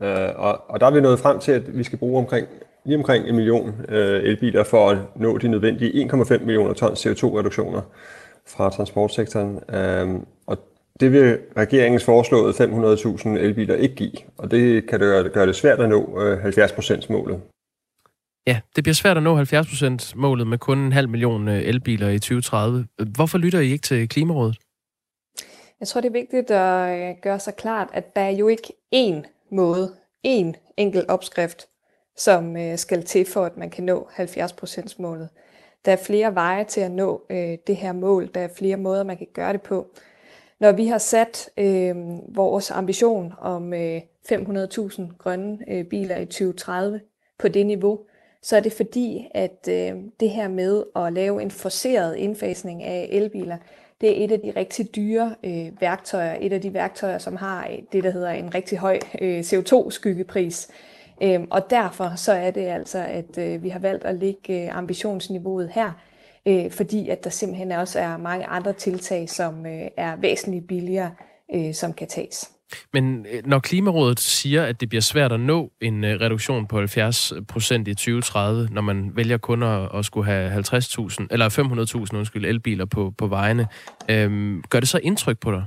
[0.00, 2.46] Uh, og, og der er vi nået frem til, at vi skal bruge omkring
[2.84, 7.80] lige omkring en million øh, elbiler for at nå de nødvendige 1,5 millioner tons CO2-reduktioner
[8.46, 9.60] fra transportsektoren.
[9.74, 10.58] Øhm, og
[11.00, 15.80] det vil regeringens foreslåede 500.000 elbiler ikke give, og det kan gøre, gøre det svært
[15.80, 17.40] at nå øh, 70%-målet.
[18.46, 22.18] Ja, det bliver svært at nå 70%-målet med kun en halv million øh, elbiler i
[22.18, 22.86] 2030.
[23.16, 24.58] Hvorfor lytter I ikke til Klimarådet?
[25.80, 28.72] Jeg tror, det er vigtigt at øh, gøre sig klart, at der er jo ikke
[28.94, 29.94] én måde,
[30.26, 31.66] én enkelt opskrift
[32.16, 35.28] som øh, skal til for, at man kan nå 70% målet.
[35.84, 37.26] Der er flere veje til at nå
[37.66, 38.30] det her mål.
[38.34, 39.86] Der er flere måder, man kan gøre det på.
[40.60, 41.96] Når vi har sat øh,
[42.36, 44.00] vores ambition om øh,
[44.32, 47.00] 500.000 grønne øh, biler i 2030
[47.38, 48.00] på det niveau,
[48.44, 53.08] så er det fordi, at øh, det her med at lave en forceret indfasning af
[53.12, 53.56] elbiler,
[54.00, 56.36] det er et af de rigtig dyre øh, værktøjer.
[56.40, 60.70] Et af de værktøjer, som har øh, det, der hedder en rigtig høj øh, CO2-skyggepris.
[61.22, 64.76] Øhm, og derfor så er det altså, at øh, vi har valgt at lægge øh,
[64.76, 65.92] ambitionsniveauet her,
[66.46, 71.10] øh, fordi at der simpelthen også er mange andre tiltag, som øh, er væsentligt billigere,
[71.54, 72.53] øh, som kan tages.
[72.92, 76.78] Men øh, når Klimarådet siger, at det bliver svært at nå en øh, reduktion på
[76.78, 81.48] 70 procent i 2030, når man vælger kun at, at skulle have 50.000 eller
[82.12, 83.66] 500.000 undskyld elbiler på på vejene,
[84.08, 85.64] øhm, gør det så indtryk på dig?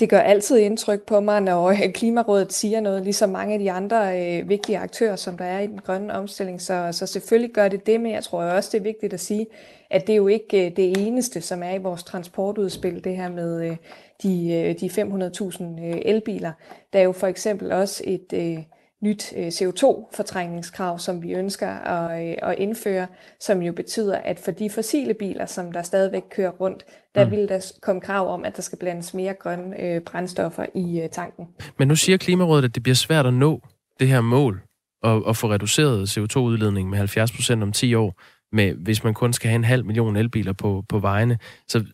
[0.00, 3.72] Det gør altid indtryk på mig, når øh, Klimarådet siger noget, ligesom mange af de
[3.72, 6.60] andre øh, vigtige aktører, som der er i den grønne omstilling.
[6.60, 9.46] Så, så selvfølgelig gør det det, men jeg tror også, det er vigtigt at sige,
[9.90, 13.28] at det er jo ikke øh, det eneste, som er i vores transportudspil, det her
[13.28, 13.76] med øh,
[14.22, 16.52] de, øh, de 500.000 øh, elbiler.
[16.92, 18.32] Der er jo for eksempel også et...
[18.34, 18.58] Øh,
[19.02, 23.06] nyt øh, CO2-fortrængningskrav, som vi ønsker at, øh, at indføre,
[23.40, 27.30] som jo betyder, at for de fossile biler, som der stadigvæk kører rundt, der mm.
[27.30, 31.46] vil der komme krav om, at der skal blandes mere grønne øh, brændstoffer i tanken.
[31.78, 33.60] Men nu siger Klimarådet, at det bliver svært at nå
[34.00, 34.62] det her mål
[35.02, 38.20] og, og få reduceret CO2-udledningen med 70 procent om 10 år,
[38.52, 41.38] med, hvis man kun skal have en halv million elbiler på, på vejene.
[41.68, 41.84] Så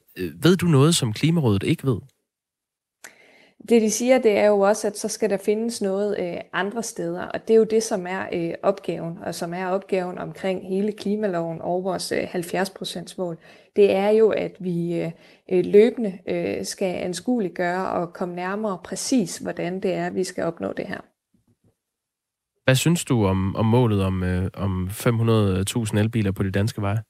[0.42, 1.98] ved du noget, som Klimarådet ikke ved?
[3.68, 6.82] Det de siger, det er jo også, at så skal der findes noget øh, andre
[6.82, 10.68] steder, og det er jo det, som er øh, opgaven, og som er opgaven omkring
[10.68, 13.38] hele klimaloven og vores øh, 70% mål.
[13.76, 15.10] Det er jo, at vi øh,
[15.52, 20.72] øh, løbende øh, skal anskueliggøre og komme nærmere præcis, hvordan det er, vi skal opnå
[20.72, 21.00] det her.
[22.64, 27.02] Hvad synes du om, om målet om, øh, om 500.000 elbiler på de danske veje?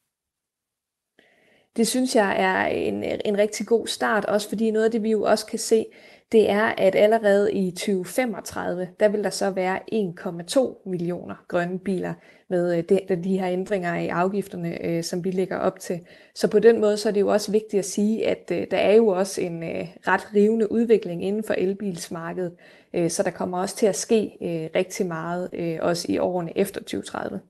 [1.76, 5.11] Det synes jeg er en, en rigtig god start, også fordi noget af det, vi
[5.11, 5.86] jo også kan se,
[6.33, 12.14] det er, at allerede i 2035, der vil der så være 1,2 millioner grønne biler
[12.51, 16.01] med øh, de, de her ændringer i afgifterne, øh, som vi lægger op til.
[16.35, 18.76] Så på den måde så er det jo også vigtigt at sige, at øh, der
[18.76, 22.53] er jo også en øh, ret rivende udvikling inden for elbilsmarkedet,
[22.95, 26.59] øh, så der kommer også til at ske øh, rigtig meget, øh, også i årene
[26.59, 27.41] efter 2030.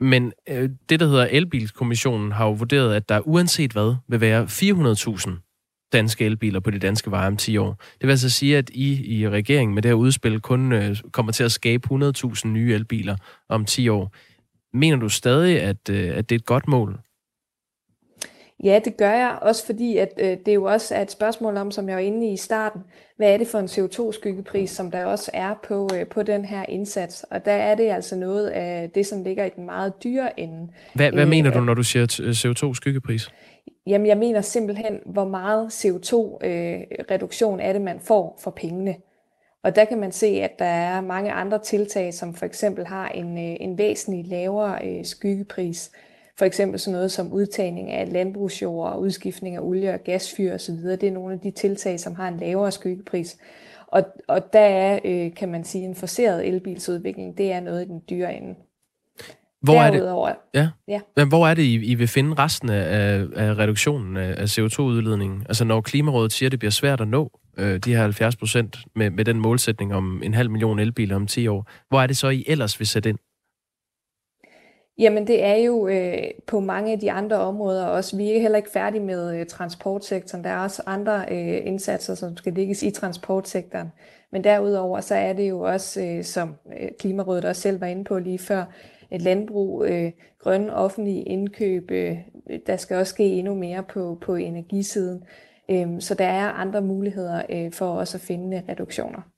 [0.00, 4.44] Men øh, det, der hedder Elbilskommissionen, har jo vurderet, at der uanset hvad vil være
[4.44, 5.49] 400.000
[5.92, 7.70] danske elbiler på de danske veje om 10 år.
[7.70, 11.32] Det vil altså sige, at I i regeringen med det her udspil kun øh, kommer
[11.32, 13.16] til at skabe 100.000 nye elbiler
[13.48, 14.14] om 10 år.
[14.72, 17.00] Mener du stadig, at, øh, at det er et godt mål?
[18.64, 21.70] Ja, det gør jeg, også fordi at øh, det jo også er et spørgsmål om,
[21.70, 22.80] som jeg var inde i i starten,
[23.16, 26.64] hvad er det for en CO2-skyggepris, som der også er på, øh, på den her
[26.68, 27.24] indsats?
[27.30, 30.68] Og der er det altså noget af det, som ligger i den meget dyre ende.
[30.94, 33.30] Hvad, hvad Øh, mener du, når du siger t- CO2-skyggepris?
[33.86, 38.94] Jamen, jeg mener simpelthen, hvor meget CO2-reduktion er det, man får for pengene.
[39.64, 43.08] Og der kan man se, at der er mange andre tiltag, som for eksempel har
[43.08, 45.90] en, øh, en væsentlig lavere øh, skyggepris.
[46.40, 50.74] For eksempel sådan noget som udtagning af landbrugsjord og udskiftning af olie- og gasfyr osv.
[50.74, 53.38] Det er nogle af de tiltag, som har en lavere skyggepris.
[53.86, 57.38] Og, og der er, øh, kan man sige, en forseret elbilsudvikling.
[57.38, 58.54] Det er noget i den dyre ende.
[59.62, 60.68] Hvor er det, Derudover, ja.
[60.88, 61.00] Ja.
[61.16, 65.42] Men hvor er det, I, I vil finde resten af, af reduktionen af, af CO2-udledningen?
[65.48, 68.78] Altså når Klimarådet siger, at det bliver svært at nå øh, de her 70 procent
[68.96, 72.16] med, med den målsætning om en halv million elbiler om 10 år, hvor er det
[72.16, 73.18] så, I ellers vil sætte ind?
[75.00, 78.16] Jamen det er jo øh, på mange af de andre områder også.
[78.16, 80.44] Vi er heller ikke færdige med øh, transportsektoren.
[80.44, 83.92] Der er også andre øh, indsatser, som skal ligges i transportsektoren.
[84.30, 88.04] Men derudover så er det jo også, øh, som øh, Klimarådet også selv var inde
[88.04, 88.64] på lige før,
[89.10, 91.90] et landbrug, øh, grønne offentlige indkøb.
[91.90, 92.18] Øh,
[92.66, 95.24] der skal også ske endnu mere på, på energisiden.
[95.70, 99.29] Øh, så der er andre muligheder øh, for også at finde reduktioner.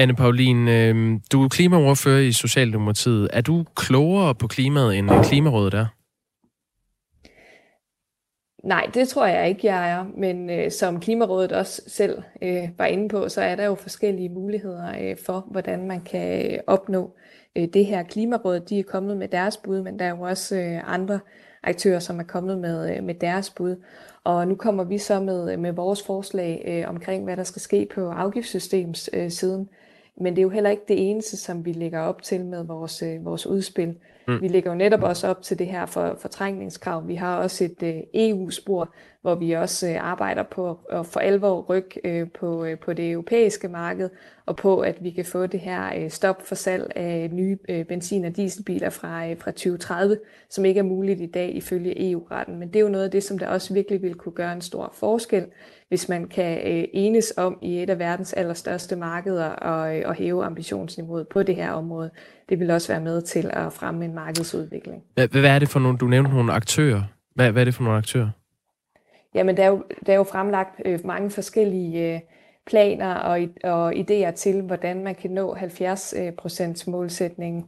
[0.00, 3.28] Anne Paulin, øh, du er klimaordfører i Socialdemokratiet.
[3.32, 5.86] Er du klogere på klimaet, end øh, Klimarådet er?
[8.64, 10.04] Nej, det tror jeg ikke, jeg er.
[10.16, 14.28] Men øh, som Klimarådet også selv øh, var inde på, så er der jo forskellige
[14.28, 17.14] muligheder øh, for, hvordan man kan øh, opnå
[17.56, 18.02] øh, det her.
[18.02, 21.20] Klimarådet, de er kommet med deres bud, men der er jo også øh, andre
[21.62, 23.76] aktører, som er kommet med, øh, med deres bud.
[24.24, 27.62] Og nu kommer vi så med, øh, med vores forslag øh, omkring, hvad der skal
[27.62, 29.24] ske på afgiftssystemssiden.
[29.24, 29.68] øh, siden.
[30.20, 33.02] Men det er jo heller ikke det eneste, som vi lægger op til med vores,
[33.02, 33.94] øh, vores udspil.
[34.28, 34.40] Mm.
[34.40, 37.08] Vi lægger jo netop også op til det her for, fortrængningskrav.
[37.08, 41.60] Vi har også et øh, EU-spor, hvor vi også øh, arbejder på at for alvor
[41.60, 44.10] rykke øh, på, øh, på det europæiske marked,
[44.46, 47.84] og på at vi kan få det her øh, stop for salg af nye øh,
[47.84, 50.18] benzin- og dieselbiler fra, øh, fra 2030,
[50.50, 52.58] som ikke er muligt i dag ifølge EU-retten.
[52.58, 54.60] Men det er jo noget af det, som der også virkelig vil kunne gøre en
[54.60, 55.46] stor forskel,
[55.88, 60.14] hvis man kan øh, enes om i et af verdens allerstørste markeder og, øh, og
[60.14, 62.10] hæve ambitionsniveauet på det her område.
[62.48, 65.02] Det vil også være med til at fremme en markedsudvikling.
[65.14, 67.02] Hvad, hvad er det for nogle, du nævnte nogle aktører.
[67.34, 68.30] Hvad, hvad er det for nogle aktører?
[69.38, 72.20] Jamen, der er jo, der er jo fremlagt øh, mange forskellige øh,
[72.66, 77.64] planer og, og idéer til, hvordan man kan nå 70 øh, procents målsætningen.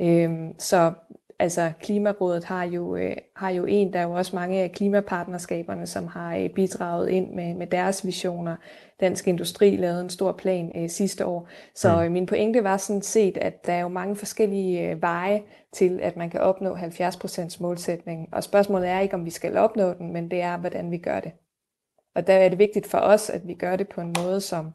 [0.00, 0.92] Øh, så
[1.38, 5.86] altså, Klimarådet har jo, øh, har jo en, der er jo også mange af klimapartnerskaberne,
[5.86, 8.56] som har øh, bidraget ind med, med deres visioner.
[9.00, 11.48] Dansk Industri lavede en stor plan øh, sidste år.
[11.74, 12.02] Så Mm.
[12.02, 16.00] øh, min pointe var sådan set, at der er jo mange forskellige øh, veje til,
[16.02, 18.28] at man kan opnå 70% målsætningen.
[18.32, 21.20] Og spørgsmålet er ikke, om vi skal opnå den, men det er, hvordan vi gør
[21.20, 21.32] det.
[22.14, 24.66] Og der er det vigtigt for os, at vi gør det på en måde, som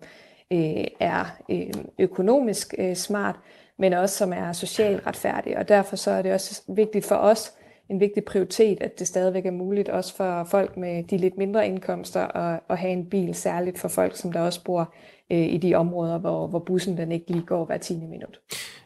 [0.54, 3.36] øh, er øh, økonomisk øh, smart,
[3.80, 5.58] men også som er socialt retfærdig.
[5.58, 7.52] Og derfor så er det også vigtigt for os,
[7.90, 11.68] en vigtig prioritet, at det stadigvæk er muligt også for folk med de lidt mindre
[11.68, 14.94] indkomster at, at have en bil, særligt for folk, som der også bor
[15.32, 17.94] øh, i de områder, hvor, hvor bussen den ikke lige går hver 10.
[17.94, 18.40] minut.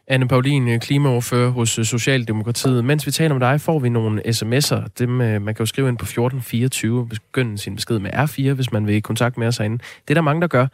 [0.06, 2.84] Anne Pauline, øh, klimaordfører hos øh, Socialdemokratiet.
[2.84, 4.88] Mens vi taler om dig, får vi nogle sms'er.
[4.98, 8.72] Dem, øh, man kan jo skrive ind på 1424, begynde sin besked med R4, hvis
[8.72, 9.78] man vil i kontakt med os herinde.
[9.78, 10.66] Det er der mange, der gør.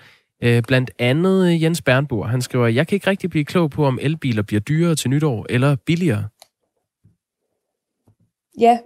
[0.43, 3.85] Øh, Blandt andet øh, Jens Bernburg, han skriver, jeg kan ikke rigtig blive klog på,
[3.85, 6.25] om elbiler bliver dyrere til nytår eller billigere.
[8.61, 8.79] Ja,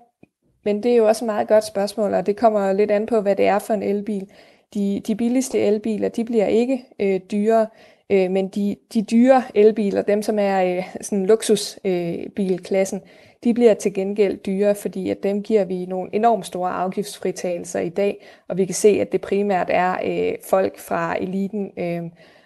[0.64, 3.20] men det er jo også et meget godt spørgsmål, og det kommer lidt an på,
[3.20, 4.26] hvad det er for en elbil.
[4.74, 7.66] De, de billigste elbiler, de bliver ikke øh, dyrere,
[8.10, 13.00] øh, men de, de dyre elbiler, dem som er øh, sådan luksusbilklassen, øh, bilklassen,
[13.44, 17.88] de bliver til gengæld dyrere, fordi at dem giver vi nogle enormt store afgiftsfritagelser i
[17.88, 22.02] dag, og vi kan se, at det primært er øh, folk fra eliten, øh,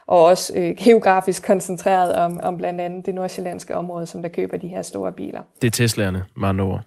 [0.07, 4.57] og også øh, geografisk koncentreret om, om blandt andet det nordsjællandske område, som der køber
[4.57, 5.43] de her store biler.
[5.63, 6.81] Det er Tesla'erne, andre ord.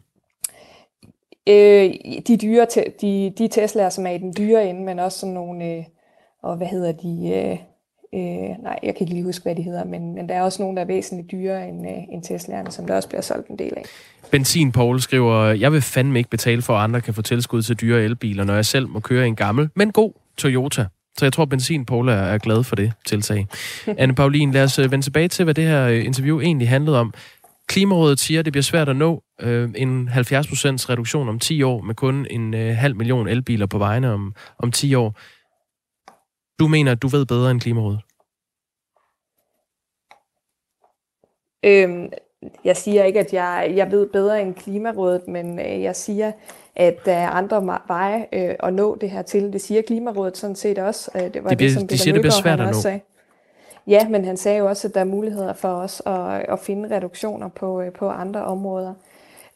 [1.50, 1.94] Øh,
[2.28, 2.66] de dyre,
[3.02, 5.84] de, de Teslaer, som er i den dyre ende, men også sådan nogle, øh,
[6.44, 7.58] og hvad hedder de, øh,
[8.16, 10.62] øh, nej, jeg kan ikke lige huske, hvad de hedder, men, men der er også
[10.62, 13.60] nogle, der er væsentligt dyrere end, øh, end Tesla'erne, som der også bliver solgt en
[13.60, 13.84] del af.
[14.32, 17.82] Benzin Paul skriver, jeg vil fandme ikke betale for, at andre kan få tilskud til
[17.82, 20.86] dyre elbiler, når jeg selv må køre en gammel, men god Toyota.
[21.18, 23.48] Så jeg tror, Benzin Paul er, er glad for det tiltag.
[23.98, 27.00] Anne Paulin, lad os øh, vende tilbage til, hvad det her øh, interview egentlig handlede
[27.00, 27.14] om.
[27.68, 30.16] Klimarådet siger, at det bliver svært at nå øh, en 70%
[30.90, 34.72] reduktion om 10 år, med kun en øh, halv million elbiler på vejene om, om
[34.72, 35.20] 10 år.
[36.60, 38.00] Du mener, at du ved bedre end Klimarådet?
[41.66, 42.12] Øhm,
[42.64, 46.32] jeg siger ikke, at jeg, jeg ved bedre end Klimarådet, men øh, jeg siger,
[46.76, 49.54] at der er andre veje øh, at nå det her til.
[49.54, 51.12] Det siger Klimarådet sådan set også.
[51.16, 52.74] Øh, det var de, bliver, det, som de siger, det bliver svært at nå.
[52.74, 53.00] Sagde.
[53.88, 56.96] Ja, men han sagde jo også, at der er muligheder for os at, at finde
[56.96, 58.94] reduktioner på, øh, på andre områder.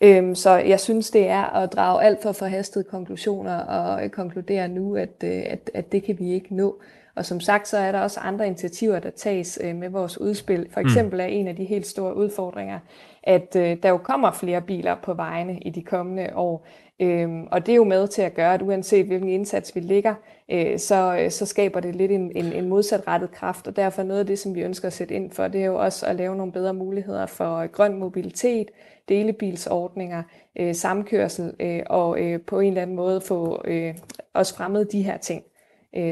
[0.01, 4.95] Øhm, så jeg synes, det er at drage alt for forhastede konklusioner og konkludere nu,
[4.95, 6.75] at, øh, at, at det kan vi ikke nå.
[7.15, 10.67] Og som sagt, så er der også andre initiativer, der tages øh, med vores udspil.
[10.71, 12.79] For eksempel er en af de helt store udfordringer,
[13.23, 16.67] at øh, der jo kommer flere biler på vejene i de kommende år.
[17.01, 20.15] Øhm, og det er jo med til at gøre, at uanset hvilken indsats vi ligger,
[20.51, 23.67] øh, så, så skaber det lidt en, en, en modsatrettet kraft.
[23.67, 25.75] Og derfor noget af det, som vi ønsker at sætte ind for, det er jo
[25.75, 28.67] også at lave nogle bedre muligheder for grøn mobilitet,
[29.09, 30.23] delebilsordninger,
[30.59, 33.95] øh, samkørsel øh, og øh, på en eller anden måde få øh,
[34.33, 35.43] også fremmet de her ting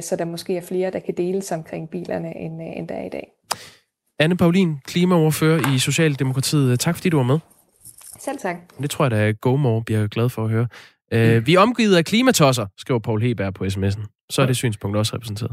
[0.02, 2.96] så der måske er flere, der kan dele sig omkring bilerne, end, øh, end der
[2.96, 3.28] er i dag.
[4.20, 6.80] Anne Paulin, klimaoverfører i Socialdemokratiet.
[6.80, 7.40] Tak fordi du var med.
[8.20, 8.56] Selv tak.
[8.82, 10.68] Det tror jeg, at GoMore bliver glad for at høre.
[11.12, 11.48] Mm.
[11.48, 14.28] vi er omgivet af klimatosser, skriver Paul Heberg på sms'en.
[14.30, 15.52] Så er det synspunkt også repræsenteret.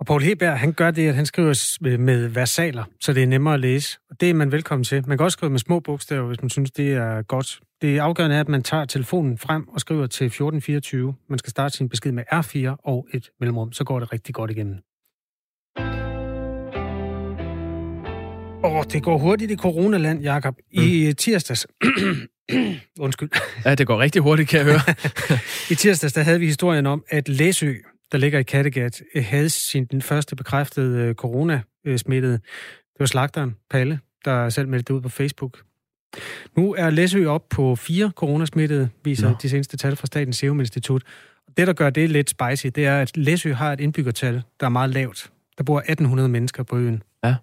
[0.00, 3.54] Og Paul Heberg, han gør det, at han skriver med versaler, så det er nemmere
[3.54, 3.98] at læse.
[4.10, 5.08] Og det er man velkommen til.
[5.08, 7.60] Man kan også skrive med små bogstaver, hvis man synes, det er godt.
[7.82, 11.14] Det afgørende er, at man tager telefonen frem og skriver til 1424.
[11.28, 14.50] Man skal starte sin besked med R4 og et mellemrum, så går det rigtig godt
[14.50, 14.76] igennem.
[18.64, 20.58] Åh, det går hurtigt i coronaland, Jakob.
[20.70, 21.14] I mm.
[21.14, 21.66] tirsdags...
[23.00, 23.30] Undskyld.
[23.64, 24.80] Ja, det går rigtig hurtigt, kan jeg høre.
[25.72, 27.74] I tirsdags, der havde vi historien om, at Læsø,
[28.12, 32.32] der ligger i Kattegat, havde sin den første bekræftede øh, coronasmittede.
[32.32, 35.62] Det var slagteren, Palle, der selv meldte det ud på Facebook.
[36.56, 39.36] Nu er Læsø op på fire coronasmittede, viser Nå.
[39.42, 41.02] de seneste tal fra Statens Serum Institut.
[41.56, 44.70] Det, der gør det lidt spicy, det er, at Læsø har et indbyggertal, der er
[44.70, 45.30] meget lavt.
[45.58, 47.02] Der bor 1800 mennesker på øen.
[47.24, 47.34] Ja.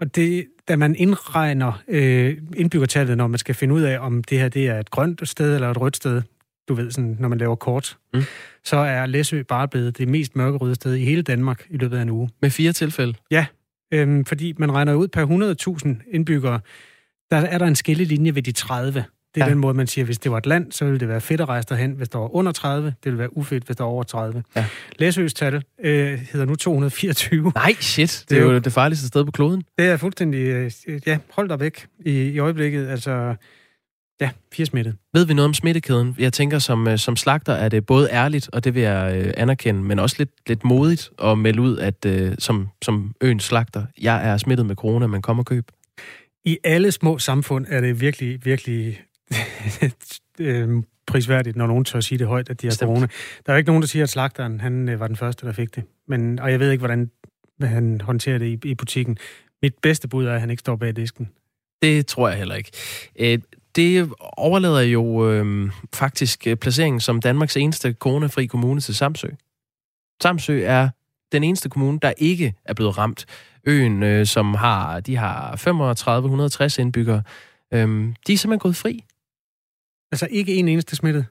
[0.00, 4.38] Og det, da man indregner øh, indbyggertallet, når man skal finde ud af, om det
[4.38, 6.22] her det er et grønt sted eller et rødt sted,
[6.68, 8.22] du ved, sådan, når man laver kort, mm.
[8.64, 12.02] så er Læsø bare blevet det mest mørkerøde sted i hele Danmark i løbet af
[12.02, 12.30] en uge.
[12.42, 13.14] Med fire tilfælde?
[13.30, 13.46] Ja,
[13.92, 15.26] øhm, fordi man regner ud per
[16.06, 16.60] 100.000 indbyggere,
[17.30, 19.04] der er der en skillelinje ved de 30.
[19.34, 19.50] Det er ja.
[19.50, 21.48] den måde, man siger, hvis det var et land, så ville det være fedt at
[21.48, 21.92] rejse derhen.
[21.92, 24.42] Hvis der var under 30, det ville være ufedt, hvis der var over 30.
[24.56, 24.66] Ja.
[24.98, 27.52] Læsøs tal øh, hedder nu 224.
[27.54, 28.24] Nej, shit.
[28.30, 29.62] Det er jo det farligste sted på kloden.
[29.78, 30.38] Det er fuldstændig...
[30.38, 30.70] Øh,
[31.06, 32.88] ja, hold dig væk i, i øjeblikket.
[32.88, 33.34] Altså,
[34.20, 34.96] ja, fire smittet.
[35.14, 36.16] Ved vi noget om smittekæden?
[36.18, 39.32] Jeg tænker, som, øh, som slagter er det både ærligt, og det vil jeg øh,
[39.36, 43.86] anerkende, men også lidt, lidt modigt at melde ud, at øh, som, som øens slagter,
[44.00, 45.64] jeg er smittet med corona, men kom og køb.
[46.44, 49.02] I alle små samfund er det virkelig, virkelig
[50.38, 52.88] øh, prisværdigt, når nogen tør sige det højt, at de har Stemt.
[52.88, 53.06] corona.
[53.46, 55.74] Der er ikke nogen, der siger, at slagteren han øh, var den første, der fik
[55.74, 55.84] det.
[56.08, 57.10] Men, og jeg ved ikke, hvordan
[57.60, 59.18] han håndterer det i, i butikken.
[59.62, 61.30] Mit bedste bud er, at han ikke står bag disken.
[61.82, 62.70] Det tror jeg heller ikke.
[63.18, 63.38] Øh,
[63.76, 69.28] det overlader jo øh, faktisk placeringen som Danmarks eneste coronafri kommune til Samsø.
[70.22, 70.88] Samsø er
[71.32, 73.26] den eneste kommune, der ikke er blevet ramt.
[73.66, 77.22] Øen, øh, som har, de har 3560 indbyggere,
[77.74, 79.04] øh, de er simpelthen gået fri.
[80.12, 81.26] Altså ikke en eneste smittet?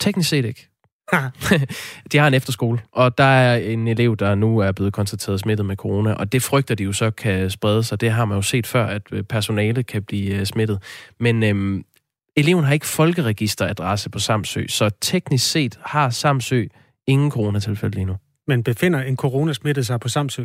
[0.00, 0.68] Teknisk set ikke.
[2.12, 5.66] de har en efterskole, og der er en elev, der nu er blevet konstateret smittet
[5.66, 8.00] med corona, og det frygter de jo så kan sprede sig.
[8.00, 10.82] Det har man jo set før, at øh, personale kan blive øh, smittet.
[11.20, 11.84] Men øhm,
[12.36, 16.66] eleven har ikke folkeregisteradresse på Samsø, så teknisk set har Samsø
[17.06, 18.16] ingen coronatilfælde lige nu.
[18.46, 20.44] Men befinder en coronasmittet sig på Samsø?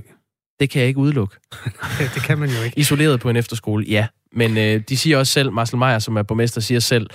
[0.60, 1.36] Det kan jeg ikke udelukke.
[2.16, 2.80] det kan man jo ikke.
[2.80, 4.07] Isoleret på en efterskole, ja.
[4.32, 7.10] Men øh, de siger også selv, Marcel Meyer, som er borgmester, siger selv,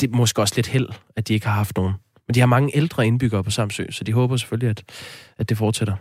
[0.00, 1.94] det er måske også lidt held, at de ikke har haft nogen.
[2.26, 4.82] Men de har mange ældre indbyggere på Samsø, så de håber selvfølgelig, at,
[5.38, 5.96] at det fortsætter.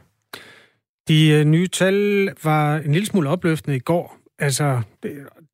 [1.08, 4.18] De øh, nye tal var en lille smule opløftende i går.
[4.39, 4.82] Altså,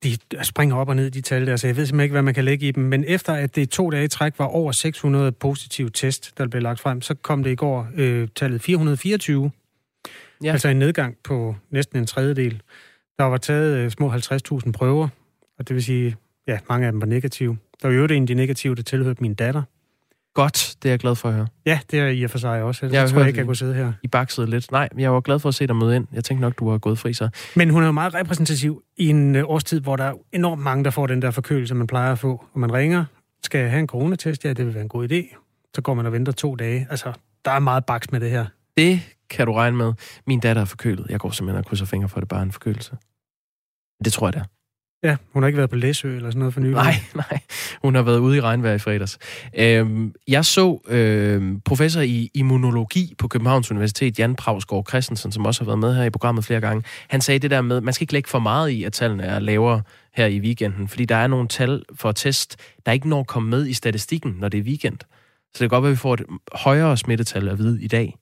[0.04, 2.34] de springer op og ned, de tal der, så jeg ved simpelthen ikke, hvad man
[2.34, 2.84] kan lægge i dem.
[2.84, 6.62] Men efter at det to dage i træk var over 600 positive test, der blev
[6.62, 9.52] lagt frem, så kom det i går øh, tallet 424.
[10.44, 10.52] Ja.
[10.52, 12.62] Altså en nedgang på næsten en tredjedel.
[13.20, 15.08] Der var taget øh, små 50.000 prøver,
[15.60, 16.16] og det vil sige,
[16.48, 17.58] ja, mange af dem var negative.
[17.82, 19.62] Der var jo en af de negative, der tilhørte min datter.
[20.34, 21.48] Godt, det er jeg glad for at høre.
[21.66, 22.86] Ja, det er I og for sig også.
[22.86, 23.94] Jeg jeg har tror jeg ikke, jeg kunne sidde her.
[24.04, 24.72] I baksede lidt.
[24.72, 26.08] Nej, men jeg var glad for at se dig møde ind.
[26.14, 27.30] Jeg tænkte nok, du var gået fri så.
[27.56, 30.84] Men hun er jo meget repræsentativ i en øh, årstid, hvor der er enormt mange,
[30.84, 32.46] der får den der forkølelse, man plejer at få.
[32.54, 33.06] Og man ringer,
[33.44, 34.46] skal jeg have en coronatest?
[34.46, 35.36] Ja, det vil være en god idé.
[35.76, 36.88] Så går man og venter to dage.
[36.90, 37.14] Altså,
[37.46, 38.46] der er meget baks med det her.
[38.78, 39.94] Det kan du regne med.
[40.28, 41.06] Min datter er forkølet.
[41.10, 42.98] Jeg går simpelthen og krydser fingre for, at det bare er en forkølelse.
[44.06, 44.46] Det tror jeg, det er.
[45.04, 46.74] Ja, hun har ikke været på Læsø eller sådan noget for nylig.
[46.74, 46.96] Nej,
[47.30, 47.40] nej.
[47.82, 49.18] Hun har været ude i regnvejr i fredags.
[49.58, 55.62] Øhm, jeg så øhm, professor i immunologi på Københavns Universitet, Jan Pravsgaard Christensen, som også
[55.62, 56.84] har været med her i programmet flere gange.
[57.08, 59.40] Han sagde det der med, man skal ikke lægge for meget i, at tallene er
[59.40, 59.82] lavere
[60.14, 63.50] her i weekenden, fordi der er nogle tal for test, der ikke når at komme
[63.50, 64.98] med i statistikken, når det er weekend.
[65.00, 65.08] Så
[65.54, 68.16] det kan godt være, at vi får et højere smittetal at vide i dag.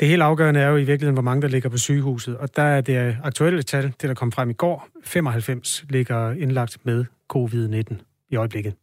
[0.00, 2.36] Det helt afgørende er jo i virkeligheden, hvor mange der ligger på sygehuset.
[2.36, 6.76] Og der er det aktuelle tal, det der kom frem i går, 95 ligger indlagt
[6.84, 7.04] med
[7.34, 7.94] covid-19
[8.30, 8.74] i øjeblikket.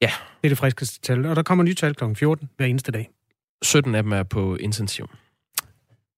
[0.00, 0.10] Ja.
[0.42, 1.26] Det er det friskeste tal.
[1.26, 2.04] Og der kommer nye tal kl.
[2.14, 3.10] 14 hver eneste dag.
[3.62, 5.10] 17 af dem er på intensiv.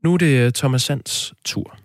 [0.05, 1.79] Nu er det Thomas Sands tur.